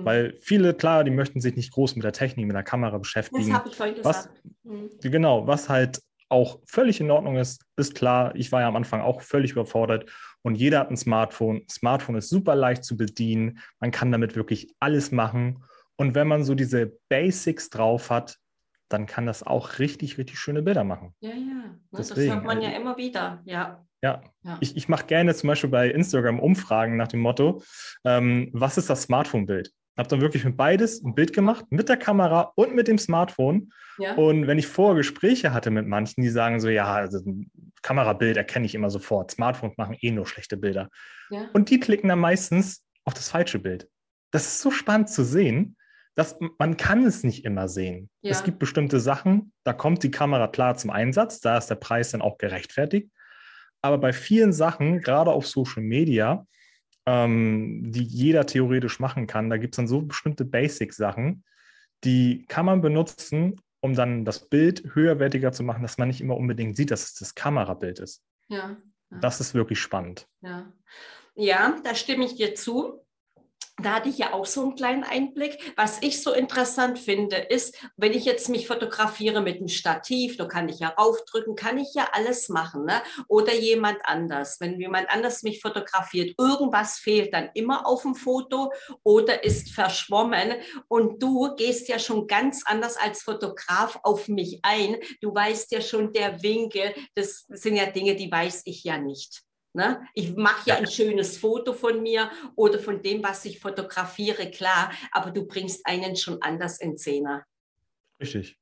Mhm. 0.00 0.04
Weil 0.04 0.34
viele, 0.40 0.74
klar, 0.74 1.04
die 1.04 1.10
möchten 1.10 1.40
sich 1.40 1.56
nicht 1.56 1.72
groß 1.72 1.94
mit 1.96 2.04
der 2.04 2.12
Technik, 2.12 2.46
mit 2.46 2.56
der 2.56 2.62
Kamera 2.62 2.92
das 2.92 3.02
beschäftigen. 3.02 3.54
habe 3.54 3.68
ich 3.68 3.76
vorhin 3.76 3.96
Was- 4.02 4.28
gesagt. 4.28 4.42
Mhm. 4.64 4.90
Genau, 5.00 5.46
was 5.46 5.68
halt 5.68 6.00
auch 6.28 6.60
völlig 6.66 7.00
in 7.00 7.10
Ordnung 7.10 7.36
ist, 7.36 7.64
ist 7.76 7.94
klar. 7.94 8.34
Ich 8.34 8.50
war 8.50 8.62
ja 8.62 8.68
am 8.68 8.76
Anfang 8.76 9.00
auch 9.02 9.20
völlig 9.20 9.52
überfordert 9.52 10.10
und 10.42 10.56
jeder 10.56 10.80
hat 10.80 10.90
ein 10.90 10.96
Smartphone. 10.96 11.62
Smartphone 11.70 12.16
ist 12.16 12.28
super 12.28 12.56
leicht 12.56 12.84
zu 12.84 12.96
bedienen. 12.96 13.60
Man 13.78 13.90
kann 13.90 14.10
damit 14.10 14.34
wirklich 14.34 14.74
alles 14.80 15.12
machen. 15.12 15.62
Und 15.96 16.14
wenn 16.14 16.26
man 16.26 16.42
so 16.42 16.54
diese 16.54 16.98
Basics 17.08 17.70
drauf 17.70 18.10
hat, 18.10 18.38
dann 18.88 19.06
kann 19.06 19.26
das 19.26 19.42
auch 19.42 19.78
richtig, 19.78 20.18
richtig 20.18 20.38
schöne 20.38 20.62
Bilder 20.62 20.82
machen. 20.84 21.14
Ja, 21.20 21.30
ja. 21.30 21.36
Ne, 21.36 21.80
das 21.92 22.08
Deswegen, 22.08 22.32
hört 22.34 22.44
man 22.44 22.60
ja 22.60 22.70
immer 22.70 22.96
wieder. 22.96 23.40
Ja. 23.44 23.84
Ja, 24.02 24.22
ja. 24.42 24.58
ich, 24.60 24.76
ich 24.76 24.88
mache 24.88 25.06
gerne 25.06 25.34
zum 25.34 25.48
Beispiel 25.48 25.70
bei 25.70 25.88
Instagram 25.88 26.38
Umfragen 26.38 26.96
nach 26.98 27.08
dem 27.08 27.20
Motto, 27.20 27.62
ähm, 28.04 28.50
was 28.52 28.76
ist 28.76 28.90
das 28.90 29.02
Smartphone-Bild? 29.02 29.72
Habe 29.96 30.08
dann 30.08 30.20
wirklich 30.20 30.44
mit 30.44 30.56
beides 30.56 31.02
ein 31.04 31.14
Bild 31.14 31.32
gemacht, 31.32 31.66
mit 31.70 31.88
der 31.88 31.96
Kamera 31.96 32.52
und 32.56 32.74
mit 32.74 32.88
dem 32.88 32.98
Smartphone. 32.98 33.70
ja. 33.98 34.14
Und 34.14 34.46
wenn 34.46 34.58
ich 34.58 34.66
vorher 34.66 34.96
Gespräche 34.96 35.52
hatte 35.52 35.70
mit 35.70 35.86
manchen, 35.86 36.22
die 36.22 36.30
sagen 36.30 36.60
so, 36.60 36.68
ja, 36.68 36.92
also 36.92 37.18
ein 37.18 37.50
Kamerabild 37.82 38.36
erkenne 38.36 38.66
ich 38.66 38.74
immer 38.74 38.90
sofort. 38.90 39.30
Smartphones 39.30 39.76
machen 39.76 39.96
eh 40.00 40.10
nur 40.10 40.26
schlechte 40.26 40.56
Bilder. 40.56 40.88
ja. 41.30 41.48
Und 41.52 41.70
die 41.70 41.78
klicken 41.78 42.08
dann 42.08 42.18
meistens 42.18 42.84
auf 43.04 43.14
das 43.14 43.28
falsche 43.28 43.58
Bild. 43.58 43.88
Das 44.32 44.46
ist 44.46 44.60
so 44.60 44.70
spannend 44.70 45.10
zu 45.10 45.24
sehen, 45.24 45.76
dass 46.14 46.36
man 46.58 46.76
kann 46.76 47.04
es 47.04 47.24
nicht 47.24 47.44
immer 47.44 47.68
sehen. 47.68 48.08
Ja. 48.22 48.30
Es 48.30 48.44
gibt 48.44 48.58
bestimmte 48.58 49.00
Sachen, 49.00 49.52
da 49.64 49.72
kommt 49.72 50.02
die 50.02 50.10
Kamera 50.10 50.48
klar 50.48 50.76
zum 50.76 50.90
Einsatz, 50.90 51.40
da 51.40 51.58
ist 51.58 51.68
der 51.68 51.74
Preis 51.76 52.10
dann 52.10 52.22
auch 52.22 52.38
gerechtfertigt. 52.38 53.10
Aber 53.82 53.98
bei 53.98 54.12
vielen 54.12 54.52
Sachen, 54.52 55.00
gerade 55.00 55.30
auf 55.30 55.46
Social 55.46 55.82
Media, 55.82 56.46
ähm, 57.06 57.92
die 57.92 58.02
jeder 58.02 58.46
theoretisch 58.46 59.00
machen 59.00 59.26
kann, 59.26 59.50
da 59.50 59.56
gibt 59.56 59.74
es 59.74 59.76
dann 59.76 59.88
so 59.88 60.02
bestimmte 60.02 60.44
Basic-Sachen, 60.44 61.44
die 62.04 62.44
kann 62.48 62.66
man 62.66 62.80
benutzen, 62.80 63.60
um 63.80 63.94
dann 63.94 64.24
das 64.24 64.48
Bild 64.48 64.94
höherwertiger 64.94 65.52
zu 65.52 65.62
machen, 65.62 65.82
dass 65.82 65.98
man 65.98 66.08
nicht 66.08 66.20
immer 66.20 66.36
unbedingt 66.36 66.76
sieht, 66.76 66.90
dass 66.90 67.04
es 67.04 67.14
das 67.14 67.34
Kamerabild 67.34 67.98
ist. 67.98 68.22
ja. 69.10 69.20
Das 69.20 69.40
ist 69.40 69.54
wirklich 69.54 69.78
spannend. 69.78 70.26
Ja. 70.40 70.72
ja, 71.34 71.76
da 71.84 71.94
stimme 71.94 72.24
ich 72.24 72.34
dir 72.34 72.54
zu. 72.54 73.03
Da 73.82 73.94
hatte 73.94 74.08
ich 74.08 74.18
ja 74.18 74.32
auch 74.32 74.46
so 74.46 74.62
einen 74.62 74.76
kleinen 74.76 75.02
Einblick. 75.02 75.58
Was 75.76 76.00
ich 76.00 76.22
so 76.22 76.32
interessant 76.32 76.96
finde, 76.96 77.36
ist, 77.36 77.76
wenn 77.96 78.12
ich 78.12 78.24
jetzt 78.24 78.48
mich 78.48 78.68
fotografiere 78.68 79.42
mit 79.42 79.56
einem 79.56 79.68
Stativ, 79.68 80.36
da 80.36 80.44
kann 80.46 80.68
ich 80.68 80.78
ja 80.78 80.90
raufdrücken, 80.90 81.56
kann 81.56 81.76
ich 81.76 81.92
ja 81.92 82.08
alles 82.12 82.48
machen. 82.48 82.84
Ne? 82.84 83.02
Oder 83.26 83.52
jemand 83.52 83.98
anders. 84.04 84.58
Wenn 84.60 84.80
jemand 84.80 85.10
anders 85.10 85.42
mich 85.42 85.60
fotografiert, 85.60 86.34
irgendwas 86.38 86.98
fehlt 86.98 87.34
dann 87.34 87.50
immer 87.54 87.84
auf 87.86 88.02
dem 88.02 88.14
Foto 88.14 88.72
oder 89.02 89.42
ist 89.42 89.72
verschwommen. 89.72 90.54
Und 90.86 91.20
du 91.20 91.54
gehst 91.56 91.88
ja 91.88 91.98
schon 91.98 92.28
ganz 92.28 92.62
anders 92.64 92.96
als 92.96 93.22
Fotograf 93.22 93.98
auf 94.04 94.28
mich 94.28 94.60
ein. 94.62 94.96
Du 95.20 95.34
weißt 95.34 95.72
ja 95.72 95.80
schon 95.80 96.12
der 96.12 96.42
Winkel. 96.44 96.94
Das 97.16 97.44
sind 97.48 97.74
ja 97.74 97.86
Dinge, 97.86 98.14
die 98.14 98.30
weiß 98.30 98.62
ich 98.66 98.84
ja 98.84 98.98
nicht. 98.98 99.42
Ne? 99.76 100.06
Ich 100.14 100.36
mache 100.36 100.70
ja 100.70 100.76
ein 100.76 100.86
schönes 100.86 101.36
Foto 101.36 101.72
von 101.72 102.00
mir 102.00 102.30
oder 102.54 102.78
von 102.78 103.02
dem, 103.02 103.24
was 103.24 103.44
ich 103.44 103.58
fotografiere, 103.58 104.48
klar, 104.50 104.92
aber 105.10 105.32
du 105.32 105.46
bringst 105.46 105.84
einen 105.84 106.14
schon 106.16 106.40
anders 106.42 106.78
in 106.80 106.96
Szene. 106.96 107.44
Richtig. 108.20 108.56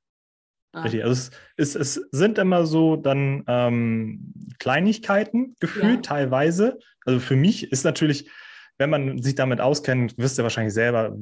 Ja. 0.74 0.80
Richtig. 0.80 1.04
Also 1.04 1.30
es, 1.56 1.76
es, 1.76 1.98
es 1.98 2.08
sind 2.12 2.38
immer 2.38 2.64
so 2.64 2.96
dann 2.96 3.44
ähm, 3.46 4.32
Kleinigkeiten 4.58 5.54
gefühlt 5.60 6.06
Ja. 6.06 6.14
teilweise. 6.14 6.78
Also 7.04 7.20
für 7.20 7.36
mich 7.36 7.70
ist 7.70 7.84
natürlich, 7.84 8.30
wenn 8.78 8.88
man 8.88 9.20
sich 9.20 9.34
damit 9.34 9.60
auskennt, 9.60 10.14
wisst 10.16 10.38
ihr 10.38 10.44
wahrscheinlich 10.44 10.72
selber, 10.72 11.14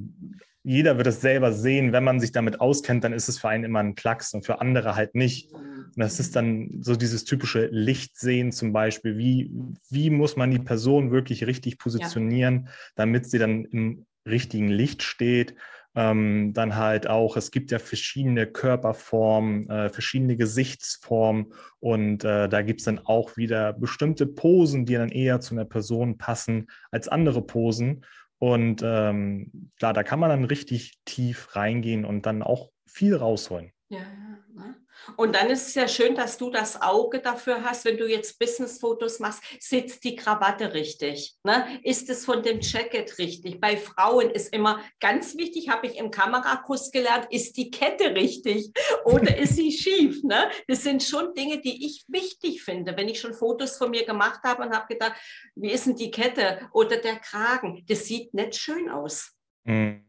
jeder 0.63 0.99
wird 0.99 1.09
es 1.09 1.21
selber 1.21 1.53
sehen, 1.53 1.93
wenn 1.93 2.05
man 2.05 2.21
sich 2.21 2.31
damit 2.31 2.61
auskennt, 2.61 3.03
dann 3.03 3.13
ist 3.13 3.29
es 3.29 3.39
für 3.41 3.49
einen 3.49 3.65
immer 3.65 3.81
ein 3.81 3.97
Klacks 3.97 4.35
und 4.35 4.47
für 4.47 4.61
andere 4.61 4.95
halt 4.95 5.17
nicht. 5.17 5.53
Und 5.53 5.80
das 5.97 6.21
ist 6.21 6.37
dann 6.37 6.79
so 6.81 6.97
dieses 6.97 7.25
typische 7.25 7.67
Lichtsehen 7.67 8.53
zum 8.53 8.73
Beispiel. 8.73 9.19
Wie, 9.19 9.51
wie 9.89 10.11
muss 10.11 10.37
man 10.37 10.51
die 10.51 10.59
Person 10.59 11.11
wirklich 11.11 11.47
richtig 11.47 11.79
positionieren, 11.79 12.69
damit 12.95 13.29
sie 13.31 13.39
dann 13.39 13.65
im 13.67 14.07
richtigen 14.27 14.69
Licht 14.69 15.03
steht? 15.03 15.55
Ähm, 15.97 16.53
dann 16.55 16.77
halt 16.77 17.09
auch, 17.09 17.37
es 17.37 17.51
gibt 17.51 17.73
ja 17.73 17.81
verschiedene 17.81 18.47
Körperformen, 18.47 19.69
äh, 19.69 19.89
verschiedene 19.89 20.37
Gesichtsformen 20.37 21.53
und 21.81 22.23
äh, 22.23 22.49
da 22.49 22.63
gibt 22.63 22.81
es 22.81 22.85
dann 22.85 23.01
auch 23.01 23.37
wieder 23.37 23.73
bestimmte 23.73 24.27
Posen, 24.27 24.87
die 24.87 24.95
dann 24.95 25.09
eher 25.09 25.41
zu 25.41 25.53
einer 25.53 25.65
Person 25.65 26.17
passen 26.17 26.69
als 26.93 27.09
andere 27.09 27.43
Posen. 27.43 28.05
Und 28.39 28.83
ähm, 28.85 29.71
klar, 29.79 29.93
da 29.93 30.05
kann 30.05 30.21
man 30.21 30.31
dann 30.31 30.45
richtig 30.45 31.01
tief 31.05 31.57
reingehen 31.57 32.05
und 32.05 32.25
dann 32.25 32.43
auch 32.43 32.71
viel 32.87 33.17
rausholen. 33.17 33.73
Ja, 33.89 33.99
ja, 33.99 34.39
ne? 34.55 34.77
Und 35.17 35.35
dann 35.35 35.51
ist 35.51 35.69
es 35.69 35.75
ja 35.75 35.89
schön, 35.89 36.15
dass 36.15 36.39
du 36.39 36.51
das 36.51 36.81
Auge 36.81 37.21
dafür 37.21 37.65
hast, 37.65 37.85
wenn 37.85 37.97
du 37.97 38.09
jetzt 38.09 38.39
Business-Fotos 38.39 39.19
machst, 39.19 39.43
sitzt 39.59 40.05
die 40.05 40.17
Krawatte 40.17 40.73
richtig? 40.75 41.37
Ne? 41.45 41.81
Ist 41.83 42.09
es 42.11 42.25
von 42.25 42.43
dem 42.43 42.61
Jacket 42.61 43.19
richtig? 43.19 43.61
Bei 43.61 43.77
Frauen 43.77 44.31
ist 44.31 44.55
immer 44.55 44.81
ganz 45.01 45.37
wichtig, 45.37 45.69
habe 45.69 45.87
ich 45.87 45.97
im 45.97 46.11
Kamerakurs 46.11 46.91
gelernt, 46.91 47.27
ist 47.31 47.57
die 47.57 47.71
Kette 47.71 48.15
richtig 48.15 48.71
oder 49.05 49.37
ist 49.37 49.57
sie 49.57 49.73
schief? 49.77 50.23
Ne? 50.23 50.51
Das 50.69 50.83
sind 50.83 51.03
schon 51.03 51.35
Dinge, 51.35 51.61
die 51.61 51.87
ich 51.87 52.05
wichtig 52.09 52.63
finde. 52.63 52.97
Wenn 52.97 53.09
ich 53.09 53.21
schon 53.21 53.35
Fotos 53.35 53.77
von 53.77 53.91
mir 53.91 54.05
gemacht 54.05 54.41
habe 54.45 54.63
und 54.63 54.75
habe 54.75 54.87
gedacht, 54.89 55.15
wie 55.55 55.71
ist 55.71 55.87
denn 55.87 55.97
die 55.97 56.11
Kette 56.11 56.69
oder 56.73 56.97
der 56.97 57.17
Kragen? 57.17 57.85
Das 57.89 58.05
sieht 58.05 58.35
nicht 58.35 58.57
schön 58.57 58.91
aus. 58.91 59.33
Mhm. 59.65 60.05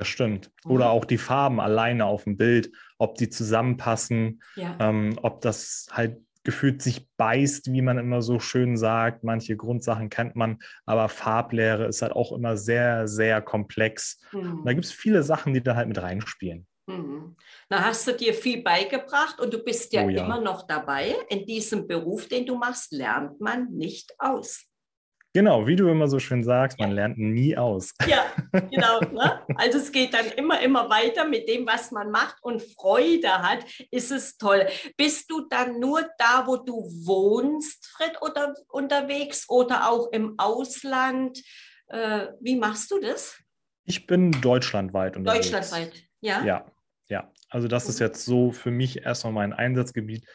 Das 0.00 0.08
stimmt. 0.08 0.50
Mhm. 0.64 0.70
Oder 0.70 0.88
auch 0.90 1.04
die 1.04 1.18
Farben 1.18 1.60
alleine 1.60 2.06
auf 2.06 2.24
dem 2.24 2.38
Bild, 2.38 2.72
ob 2.96 3.16
die 3.16 3.28
zusammenpassen, 3.28 4.42
Ja. 4.56 4.74
ähm, 4.80 5.18
ob 5.20 5.42
das 5.42 5.88
halt 5.92 6.22
gefühlt 6.42 6.80
sich 6.80 7.06
beißt, 7.18 7.70
wie 7.70 7.82
man 7.82 7.98
immer 7.98 8.22
so 8.22 8.40
schön 8.40 8.78
sagt. 8.78 9.24
Manche 9.24 9.58
Grundsachen 9.58 10.08
kennt 10.08 10.36
man, 10.36 10.58
aber 10.86 11.10
Farblehre 11.10 11.84
ist 11.84 12.00
halt 12.00 12.12
auch 12.12 12.32
immer 12.32 12.56
sehr, 12.56 13.06
sehr 13.08 13.42
komplex. 13.42 14.22
Hm. 14.30 14.60
Und 14.60 14.64
da 14.64 14.72
gibt 14.72 14.86
es 14.86 14.92
viele 14.92 15.22
Sachen, 15.22 15.52
die 15.52 15.62
da 15.62 15.76
halt 15.76 15.88
mit 15.88 16.00
reinspielen. 16.00 16.66
Mhm. 16.86 17.36
Na, 17.68 17.84
hast 17.84 18.06
du 18.08 18.12
dir 18.12 18.32
viel 18.32 18.62
beigebracht 18.62 19.38
und 19.38 19.52
du 19.52 19.58
bist 19.62 19.92
ja, 19.92 20.02
Oh 20.04 20.08
ja. 20.08 20.24
immer 20.24 20.40
noch 20.40 20.66
dabei. 20.66 21.14
In 21.28 21.44
diesem 21.44 21.86
Beruf, 21.86 22.26
den 22.26 22.46
du 22.46 22.56
machst, 22.56 22.90
lernt 22.92 23.38
man 23.38 23.70
nicht 23.72 24.14
aus. 24.18 24.64
Genau, 25.32 25.66
wie 25.66 25.76
du 25.76 25.88
immer 25.88 26.08
so 26.08 26.18
schön 26.18 26.42
sagst, 26.42 26.80
man 26.80 26.90
lernt 26.90 27.16
nie 27.16 27.56
aus. 27.56 27.94
Ja, 28.08 28.24
genau. 28.70 29.00
Ne? 29.00 29.40
Also 29.54 29.78
es 29.78 29.92
geht 29.92 30.12
dann 30.12 30.26
immer, 30.36 30.60
immer 30.60 30.90
weiter 30.90 31.24
mit 31.28 31.48
dem, 31.48 31.66
was 31.66 31.92
man 31.92 32.10
macht 32.10 32.36
und 32.42 32.60
Freude 32.60 33.30
hat, 33.30 33.64
ist 33.92 34.10
es 34.10 34.36
toll. 34.38 34.66
Bist 34.96 35.30
du 35.30 35.46
dann 35.48 35.78
nur 35.78 36.02
da, 36.18 36.44
wo 36.46 36.56
du 36.56 36.72
wohnst, 37.06 37.86
Fred, 37.96 38.20
oder 38.22 38.54
unterwegs 38.68 39.48
oder 39.48 39.88
auch 39.88 40.10
im 40.10 40.34
Ausland? 40.36 41.40
Äh, 41.86 42.26
wie 42.40 42.56
machst 42.56 42.90
du 42.90 42.98
das? 42.98 43.38
Ich 43.84 44.06
bin 44.08 44.32
deutschlandweit 44.32 45.16
unterwegs. 45.16 45.50
Deutschlandweit. 45.50 45.92
Ja. 46.20 46.44
Ja, 46.44 46.66
ja. 47.08 47.30
Also 47.48 47.68
das 47.68 47.88
ist 47.88 48.00
Mhm. 48.00 48.06
jetzt 48.06 48.24
so 48.24 48.50
für 48.50 48.70
mich 48.72 49.02
erstmal 49.04 49.32
mein 49.32 49.52
Einsatzgebiet. 49.52 50.26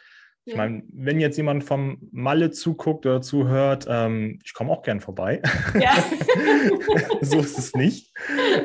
Ich 0.46 0.52
Ja. 0.52 0.58
meine, 0.58 0.84
wenn 0.92 1.18
jetzt 1.18 1.36
jemand 1.36 1.64
vom 1.64 1.98
Malle 2.12 2.52
zuguckt 2.52 3.04
oder 3.04 3.20
zuhört, 3.20 3.86
ähm, 3.88 4.38
ich 4.44 4.54
komme 4.54 4.70
auch 4.70 4.82
gern 4.82 5.00
vorbei. 5.00 5.42
Ja. 5.78 5.92
so 7.20 7.40
ist 7.40 7.58
es 7.58 7.74
nicht. 7.74 8.14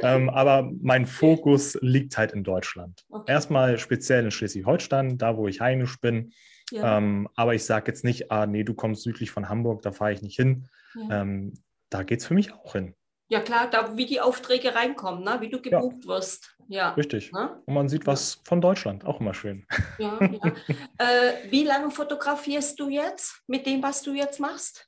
Ähm, 0.04 0.30
aber 0.30 0.72
mein 0.80 1.08
Fokus 1.08 1.78
liegt 1.82 2.20
halt 2.20 2.34
in 2.34 2.44
Deutschland. 2.44 3.04
Okay. 3.10 3.32
Erstmal 3.32 3.80
speziell 3.80 4.24
in 4.26 4.32
Schleswig-Holstein, 4.32 5.18
da 5.18 5.38
wo 5.38 5.48
ich 5.48 5.60
heimisch 5.60 6.00
bin. 6.00 6.34
Ja. 6.70 7.00
Ähm, 7.00 7.28
aber 7.36 7.56
ich 7.56 7.66
sage 7.66 7.92
jetzt 7.92 8.04
nicht, 8.04 8.32
ah, 8.32 8.46
nee, 8.46 8.64
du 8.64 8.76
kommst 8.76 9.02
südlich 9.02 9.32
von 9.32 9.50
Hamburg, 9.50 9.82
da 9.82 9.92
fahre 9.92 10.14
ich 10.14 10.22
nicht 10.22 10.36
hin. 10.36 10.68
Ja. 10.94 11.24
Ähm, 11.24 11.54
da 11.90 12.04
geht 12.04 12.20
es 12.20 12.28
für 12.28 12.36
mich 12.36 12.54
auch 12.54 12.74
hin. 12.74 12.94
Ja 13.28 13.40
klar, 13.40 13.70
da 13.70 13.98
wie 13.98 14.06
die 14.06 14.22
Aufträge 14.22 14.76
reinkommen, 14.76 15.24
ne? 15.24 15.38
wie 15.40 15.50
du 15.50 15.62
gebucht 15.62 16.06
wirst. 16.06 16.56
Ja. 16.72 16.92
Richtig. 16.92 17.34
Ne? 17.34 17.62
Und 17.66 17.74
man 17.74 17.90
sieht 17.90 18.08
was 18.08 18.42
von 18.46 18.62
Deutschland, 18.62 19.04
auch 19.06 19.20
immer 19.20 19.34
schön. 19.34 19.66
ja, 20.00 20.18
ja. 20.22 20.54
äh, 21.00 21.52
wie 21.52 21.66
lange 21.66 21.92
fotografierst 21.92 22.80
du 22.80 22.88
jetzt 22.88 23.44
mit 23.46 23.66
dem, 23.66 23.84
was 23.84 24.04
du 24.04 24.14
jetzt 24.14 24.40
machst? 24.40 24.88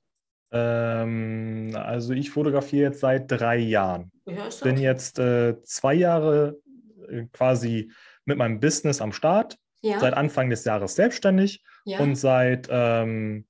Ähm, 0.54 1.72
also 1.76 2.14
ich 2.14 2.32
fotografiere 2.32 2.92
jetzt 2.92 3.02
seit 3.02 3.30
drei 3.30 3.58
Jahren. 3.58 4.12
Ja, 4.26 4.48
Bin 4.62 4.78
jetzt 4.78 5.20
äh, 5.20 5.62
zwei 5.64 5.96
Jahre 5.96 6.58
äh, 7.10 7.26
quasi 7.34 7.92
mit 8.24 8.38
meinem 8.38 8.62
Business 8.62 9.02
am 9.02 9.12
Start, 9.12 9.58
ja, 9.82 10.00
seit 10.00 10.14
Anfang 10.14 10.50
des 10.50 10.64
Jahres 10.64 10.96
selbstständig 10.96 11.66
ja. 11.84 12.00
und 12.00 12.16
seit, 12.16 12.70
ähm, 12.72 13.46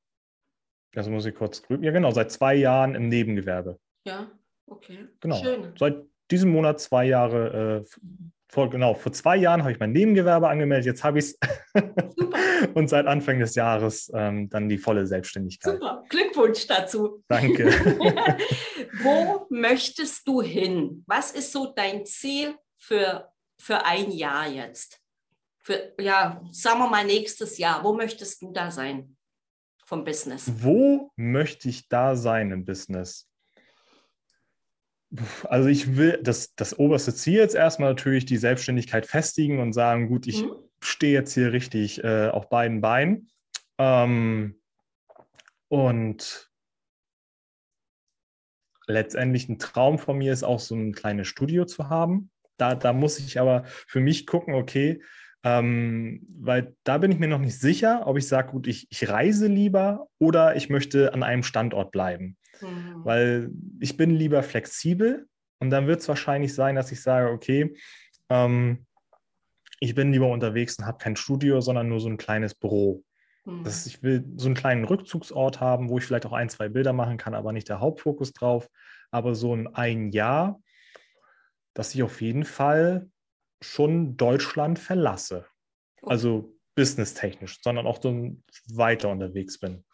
das 0.93 1.07
muss 1.07 1.27
ich 1.27 1.35
kurz 1.35 1.61
grüben, 1.61 1.83
ja 1.83 1.91
genau, 1.91 2.09
seit 2.09 2.31
zwei 2.31 2.55
Jahren 2.55 2.95
im 2.95 3.09
Nebengewerbe. 3.09 3.79
ja, 4.05 4.31
okay. 4.65 5.07
Genau. 5.19 5.35
Schön. 5.35 5.73
Seit 5.77 5.97
diesem 6.31 6.51
Monat 6.51 6.79
zwei 6.79 7.05
Jahre 7.05 7.83
äh, 7.83 7.99
vor, 8.53 8.69
genau, 8.69 8.93
vor 8.93 9.11
zwei 9.11 9.35
Jahren 9.35 9.63
habe 9.63 9.71
ich 9.71 9.79
mein 9.79 9.93
Nebengewerbe 9.93 10.47
angemeldet, 10.47 10.85
jetzt 10.85 11.03
habe 11.03 11.17
ich 11.17 11.25
es. 11.25 11.39
Und 12.75 12.87
seit 12.87 13.07
Anfang 13.07 13.39
des 13.39 13.55
Jahres 13.55 14.11
ähm, 14.13 14.47
dann 14.47 14.69
die 14.69 14.77
volle 14.77 15.07
Selbstständigkeit. 15.07 15.73
Super, 15.73 16.03
Glückwunsch 16.07 16.67
dazu. 16.67 17.23
Danke. 17.27 17.65
Wo 19.01 19.47
möchtest 19.49 20.27
du 20.27 20.41
hin? 20.43 21.03
Was 21.07 21.31
ist 21.31 21.51
so 21.51 21.73
dein 21.75 22.05
Ziel 22.05 22.55
für, 22.77 23.27
für 23.57 23.83
ein 23.85 24.11
Jahr 24.11 24.47
jetzt? 24.47 25.01
Für, 25.63 25.93
ja, 25.99 26.41
sagen 26.51 26.79
wir 26.79 26.89
mal 26.89 27.05
nächstes 27.05 27.57
Jahr. 27.57 27.83
Wo 27.83 27.93
möchtest 27.93 28.41
du 28.43 28.51
da 28.51 28.69
sein 28.69 29.17
vom 29.85 30.03
Business? 30.03 30.51
Wo 30.59 31.11
möchte 31.15 31.69
ich 31.69 31.89
da 31.89 32.15
sein 32.15 32.51
im 32.51 32.65
Business? 32.65 33.27
Also 35.43 35.69
ich 35.69 35.95
will 35.95 36.19
das, 36.23 36.55
das 36.55 36.79
oberste 36.79 37.13
Ziel 37.13 37.35
jetzt 37.35 37.55
erstmal 37.55 37.89
natürlich 37.89 38.25
die 38.25 38.37
Selbstständigkeit 38.37 39.05
festigen 39.05 39.59
und 39.59 39.73
sagen, 39.73 40.07
gut, 40.07 40.25
ich 40.27 40.43
mhm. 40.43 40.55
stehe 40.81 41.13
jetzt 41.13 41.33
hier 41.33 41.53
richtig 41.53 42.03
äh, 42.03 42.29
auf 42.29 42.49
beiden 42.49 42.81
Beinen. 42.81 43.29
Ähm, 43.77 44.59
und 45.67 46.51
letztendlich 48.87 49.49
ein 49.49 49.59
Traum 49.59 49.99
von 49.99 50.17
mir 50.17 50.33
ist 50.33 50.43
auch 50.43 50.59
so 50.59 50.75
ein 50.75 50.93
kleines 50.93 51.27
Studio 51.27 51.65
zu 51.65 51.89
haben. 51.89 52.31
Da, 52.57 52.75
da 52.75 52.93
muss 52.93 53.19
ich 53.19 53.39
aber 53.39 53.63
für 53.65 53.99
mich 53.99 54.25
gucken, 54.27 54.53
okay, 54.53 55.01
ähm, 55.43 56.25
weil 56.39 56.75
da 56.83 56.97
bin 56.97 57.11
ich 57.11 57.19
mir 57.19 57.27
noch 57.27 57.39
nicht 57.39 57.59
sicher, 57.59 58.07
ob 58.07 58.17
ich 58.17 58.27
sage, 58.27 58.51
gut, 58.51 58.67
ich, 58.67 58.87
ich 58.89 59.09
reise 59.09 59.47
lieber 59.47 60.07
oder 60.19 60.55
ich 60.55 60.69
möchte 60.69 61.13
an 61.13 61.23
einem 61.23 61.43
Standort 61.43 61.91
bleiben. 61.91 62.37
Mhm. 62.63 63.05
Weil 63.05 63.51
ich 63.79 63.97
bin 63.97 64.11
lieber 64.11 64.43
flexibel 64.43 65.27
und 65.59 65.69
dann 65.69 65.87
wird 65.87 66.01
es 66.01 66.07
wahrscheinlich 66.07 66.53
sein, 66.53 66.75
dass 66.75 66.91
ich 66.91 67.01
sage, 67.01 67.29
okay, 67.29 67.75
ähm, 68.29 68.85
ich 69.79 69.95
bin 69.95 70.11
lieber 70.11 70.29
unterwegs 70.29 70.77
und 70.79 70.85
habe 70.85 70.97
kein 70.97 71.15
Studio, 71.15 71.61
sondern 71.61 71.89
nur 71.89 71.99
so 71.99 72.09
ein 72.09 72.17
kleines 72.17 72.55
Büro. 72.55 73.03
Mhm. 73.45 73.63
Das, 73.63 73.85
ich 73.85 74.01
will 74.01 74.23
so 74.37 74.47
einen 74.47 74.55
kleinen 74.55 74.85
Rückzugsort 74.85 75.59
haben, 75.59 75.89
wo 75.89 75.97
ich 75.97 76.05
vielleicht 76.05 76.25
auch 76.25 76.33
ein, 76.33 76.49
zwei 76.49 76.69
Bilder 76.69 76.93
machen 76.93 77.17
kann, 77.17 77.33
aber 77.33 77.51
nicht 77.51 77.69
der 77.69 77.79
Hauptfokus 77.79 78.33
drauf. 78.33 78.69
Aber 79.11 79.35
so 79.35 79.55
ein, 79.55 79.67
ein 79.75 80.09
Jahr, 80.11 80.61
dass 81.73 81.93
ich 81.93 82.03
auf 82.03 82.21
jeden 82.21 82.45
Fall 82.45 83.09
schon 83.61 84.17
Deutschland 84.17 84.79
verlasse. 84.79 85.45
Also 86.01 86.57
businesstechnisch, 86.75 87.59
sondern 87.61 87.87
auch 87.87 87.99
dann 87.99 88.43
weiter 88.67 89.09
unterwegs 89.09 89.59
bin. 89.59 89.85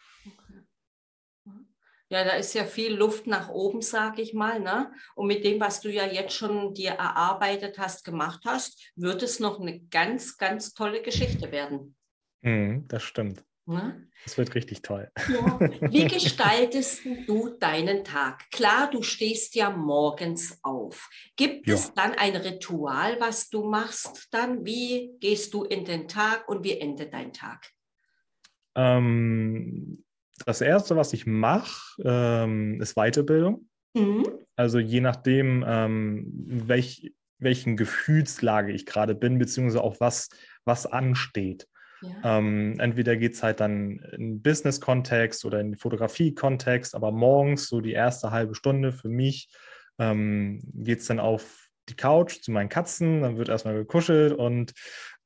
Ja, 2.10 2.24
da 2.24 2.32
ist 2.32 2.56
ja 2.56 2.66
viel 2.66 2.96
Luft 2.96 3.28
nach 3.28 3.50
oben, 3.50 3.82
sage 3.82 4.22
ich 4.22 4.34
mal. 4.34 4.60
Ne? 4.60 4.92
Und 5.16 5.28
mit 5.28 5.44
dem, 5.44 5.60
was 5.60 5.80
du 5.82 5.92
ja 5.92 6.08
jetzt 6.08 6.34
schon 6.34 6.74
dir 6.74 6.92
erarbeitet 6.92 7.78
hast, 7.78 8.04
gemacht 8.04 8.42
hast, 8.46 8.92
wird 8.96 9.22
es 9.22 9.40
noch 9.40 9.60
eine 9.60 9.80
ganz, 9.80 10.38
ganz 10.38 10.74
tolle 10.74 11.04
Geschichte 11.04 11.52
werden. 11.52 11.96
Mm, 12.42 12.88
das 12.88 13.04
stimmt. 13.04 13.44
Ne? 13.70 14.08
Das 14.24 14.40
wird 14.40 14.56
richtig 14.56 14.82
toll. 14.82 15.12
Ja. 15.32 15.60
Wie 15.92 16.08
gestaltest 16.08 17.06
du 17.28 17.50
deinen 17.60 18.04
Tag? 18.04 18.50
Klar, 18.50 18.90
du 18.90 19.04
stehst 19.04 19.54
ja 19.54 19.70
morgens 19.70 20.58
auf. 20.64 21.08
Gibt 21.36 21.68
ja. 21.68 21.76
es 21.76 21.94
dann 21.94 22.14
ein 22.14 22.36
Ritual, 22.36 23.20
was 23.20 23.50
du 23.50 23.70
machst 23.70 24.30
dann? 24.32 24.66
Wie 24.66 25.12
gehst 25.20 25.54
du 25.54 25.64
in 25.64 25.86
den 25.86 26.08
Tag 26.08 26.50
und 26.50 26.64
wie 26.64 26.80
endet 26.80 27.14
dein 27.14 27.32
Tag? 27.32 27.70
Ähm, 28.76 30.04
das 30.46 30.62
Erste, 30.62 30.96
was 30.96 31.14
ich 31.14 31.26
mache, 31.26 32.02
ähm, 32.04 32.82
ist 32.82 32.96
Weiterbildung. 32.96 33.68
Mhm. 33.94 34.26
Also 34.56 34.80
je 34.80 35.02
nachdem, 35.02 35.64
ähm, 35.68 36.32
welch, 36.34 37.14
welchen 37.40 37.78
Gefühlslage 37.78 38.72
ich 38.72 38.86
gerade 38.86 39.16
bin, 39.16 39.40
beziehungsweise 39.40 39.84
auch 39.84 40.00
was, 40.00 40.30
was 40.66 40.86
ansteht. 40.86 41.68
Ja. 42.02 42.38
Ähm, 42.38 42.80
entweder 42.80 43.18
geht 43.18 43.34
es 43.34 43.44
halt 43.44 43.60
dann 43.60 44.00
in 44.14 44.42
Business-Kontext 44.42 45.44
oder 45.44 45.60
in 45.60 45.78
Fotografie-Kontext, 45.78 46.96
aber 46.96 47.12
morgens, 47.12 47.68
so 47.68 47.82
die 47.82 47.92
erste 47.92 48.32
halbe 48.32 48.56
Stunde 48.56 48.92
für 48.94 49.10
mich, 49.10 49.50
ähm, 49.98 50.62
geht 50.74 51.00
es 51.00 51.08
dann 51.08 51.20
auf 51.20 51.68
die 51.90 51.96
Couch 51.96 52.42
zu 52.42 52.52
meinen 52.52 52.70
Katzen, 52.70 53.22
dann 53.22 53.38
wird 53.38 53.50
erstmal 53.50 53.76
gekuschelt 53.76 54.34
und 54.34 54.74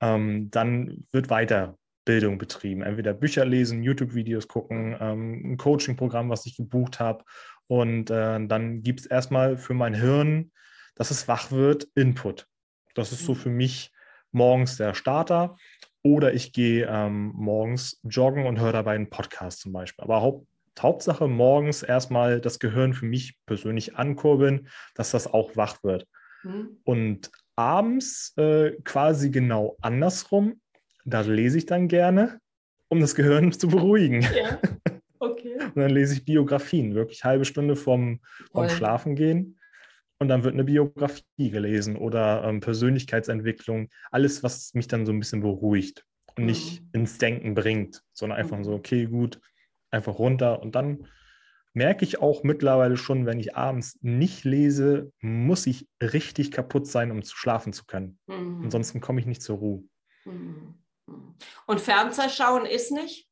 ähm, 0.02 0.50
dann 0.50 1.06
wird 1.12 1.30
weiter 1.30 1.78
Bildung 2.06 2.38
betrieben. 2.38 2.82
Entweder 2.82 3.14
Bücher 3.14 3.46
lesen, 3.46 3.84
YouTube-Videos 3.84 4.48
gucken, 4.48 4.96
ähm, 5.00 5.54
ein 5.54 5.58
Coaching-Programm, 5.58 6.30
was 6.30 6.46
ich 6.46 6.58
gebucht 6.58 7.00
habe. 7.00 7.24
Und 7.68 8.10
äh, 8.10 8.46
dann 8.46 8.84
gibt 8.84 9.02
es 9.02 9.06
erstmal 9.06 9.58
für 9.58 9.74
mein 9.74 9.94
Hirn, 9.94 10.52
dass 10.96 11.12
es 11.12 11.28
wach 11.28 11.52
wird, 11.52 11.88
Input. 11.96 12.48
Das 12.94 13.12
ist 13.12 13.26
so 13.26 13.34
mhm. 13.34 13.38
für 13.38 13.50
mich 13.50 13.92
morgens 14.32 14.78
der 14.78 14.94
Starter. 14.94 15.56
Oder 16.04 16.34
ich 16.34 16.52
gehe 16.52 16.86
ähm, 16.90 17.32
morgens 17.36 18.02
joggen 18.04 18.46
und 18.46 18.60
höre 18.60 18.74
dabei 18.74 18.96
einen 18.96 19.10
Podcast 19.10 19.62
zum 19.62 19.72
Beispiel. 19.72 20.04
Aber 20.04 20.22
Haupt, 20.22 20.48
Hauptsache 20.80 21.28
morgens 21.28 21.84
erstmal 21.84 22.42
das 22.42 22.60
Gehirn 22.60 22.94
für 22.94 23.06
mich 23.06 23.38
persönlich 23.46 23.96
ankurbeln, 23.96 24.68
dass 24.96 25.12
das 25.12 25.32
auch 25.32 25.56
wach 25.56 25.82
wird. 25.84 26.06
Mhm. 26.44 26.78
Und 26.84 27.32
abends 27.56 28.34
äh, 28.38 28.72
quasi 28.84 29.30
genau 29.30 29.78
andersrum 29.82 30.60
da 31.06 31.22
lese 31.22 31.58
ich 31.58 31.66
dann 31.66 31.88
gerne, 31.88 32.40
um 32.90 33.00
das 33.00 33.16
Gehirn 33.16 33.52
zu 33.52 33.68
beruhigen. 33.68 34.22
Ja. 34.22 34.60
Okay. 35.24 35.56
Und 35.58 35.78
dann 35.78 35.92
lese 35.92 36.16
ich 36.16 36.26
Biografien, 36.26 36.96
wirklich 36.96 37.24
halbe 37.24 37.46
Stunde 37.46 37.78
vom, 37.78 38.20
vom 38.52 38.68
Schlafen 38.68 39.16
gehen. 39.16 39.58
Und 40.20 40.28
dann 40.28 40.44
wird 40.44 40.54
eine 40.54 40.66
Biografie 40.66 41.50
gelesen 41.50 41.96
oder 41.96 42.44
ähm, 42.44 42.60
Persönlichkeitsentwicklung, 42.60 43.88
alles, 44.12 44.44
was 44.44 44.74
mich 44.74 44.90
dann 44.90 45.06
so 45.06 45.14
ein 45.14 45.20
bisschen 45.20 45.40
beruhigt 45.40 46.06
und 46.36 46.44
mhm. 46.44 46.50
nicht 46.50 46.84
ins 46.92 47.20
Denken 47.20 47.56
bringt, 47.56 48.04
sondern 48.12 48.38
einfach 48.38 48.58
mhm. 48.58 48.66
so, 48.66 48.74
okay, 48.74 49.06
gut, 49.06 49.40
einfach 49.92 50.20
runter. 50.20 50.62
Und 50.62 50.76
dann 50.76 51.08
merke 51.74 52.06
ich 52.06 52.22
auch 52.22 52.44
mittlerweile 52.44 52.98
schon, 52.98 53.26
wenn 53.26 53.40
ich 53.40 53.56
abends 53.56 53.98
nicht 54.02 54.44
lese, 54.44 55.12
muss 55.20 55.68
ich 55.68 55.88
richtig 56.02 56.52
kaputt 56.52 56.88
sein, 56.88 57.12
um 57.12 57.24
zu 57.24 57.36
schlafen 57.36 57.74
zu 57.74 57.86
können. 57.86 58.20
Mhm. 58.28 58.62
Ansonsten 58.64 59.02
komme 59.02 59.20
ich 59.20 59.26
nicht 59.26 59.42
zur 59.42 59.58
Ruhe. 59.58 59.84
Mhm. 60.26 60.76
Und 61.66 61.82
Fernseher 61.82 62.30
schauen 62.30 62.66
ist 62.66 62.92
nicht? 62.92 63.28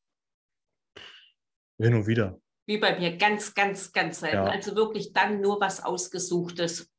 Hin 1.80 1.96
und 1.96 2.08
wieder. 2.08 2.40
Wie 2.68 2.78
bei 2.78 2.98
mir, 2.98 3.18
ganz, 3.18 3.54
ganz, 3.54 3.92
ganz 3.92 4.20
selten. 4.20 4.38
Ja. 4.38 4.46
Also 4.46 4.76
wirklich 4.76 5.14
dann 5.14 5.42
nur 5.42 5.60
was 5.60 5.84
Ausgesuchtes. 5.84 6.92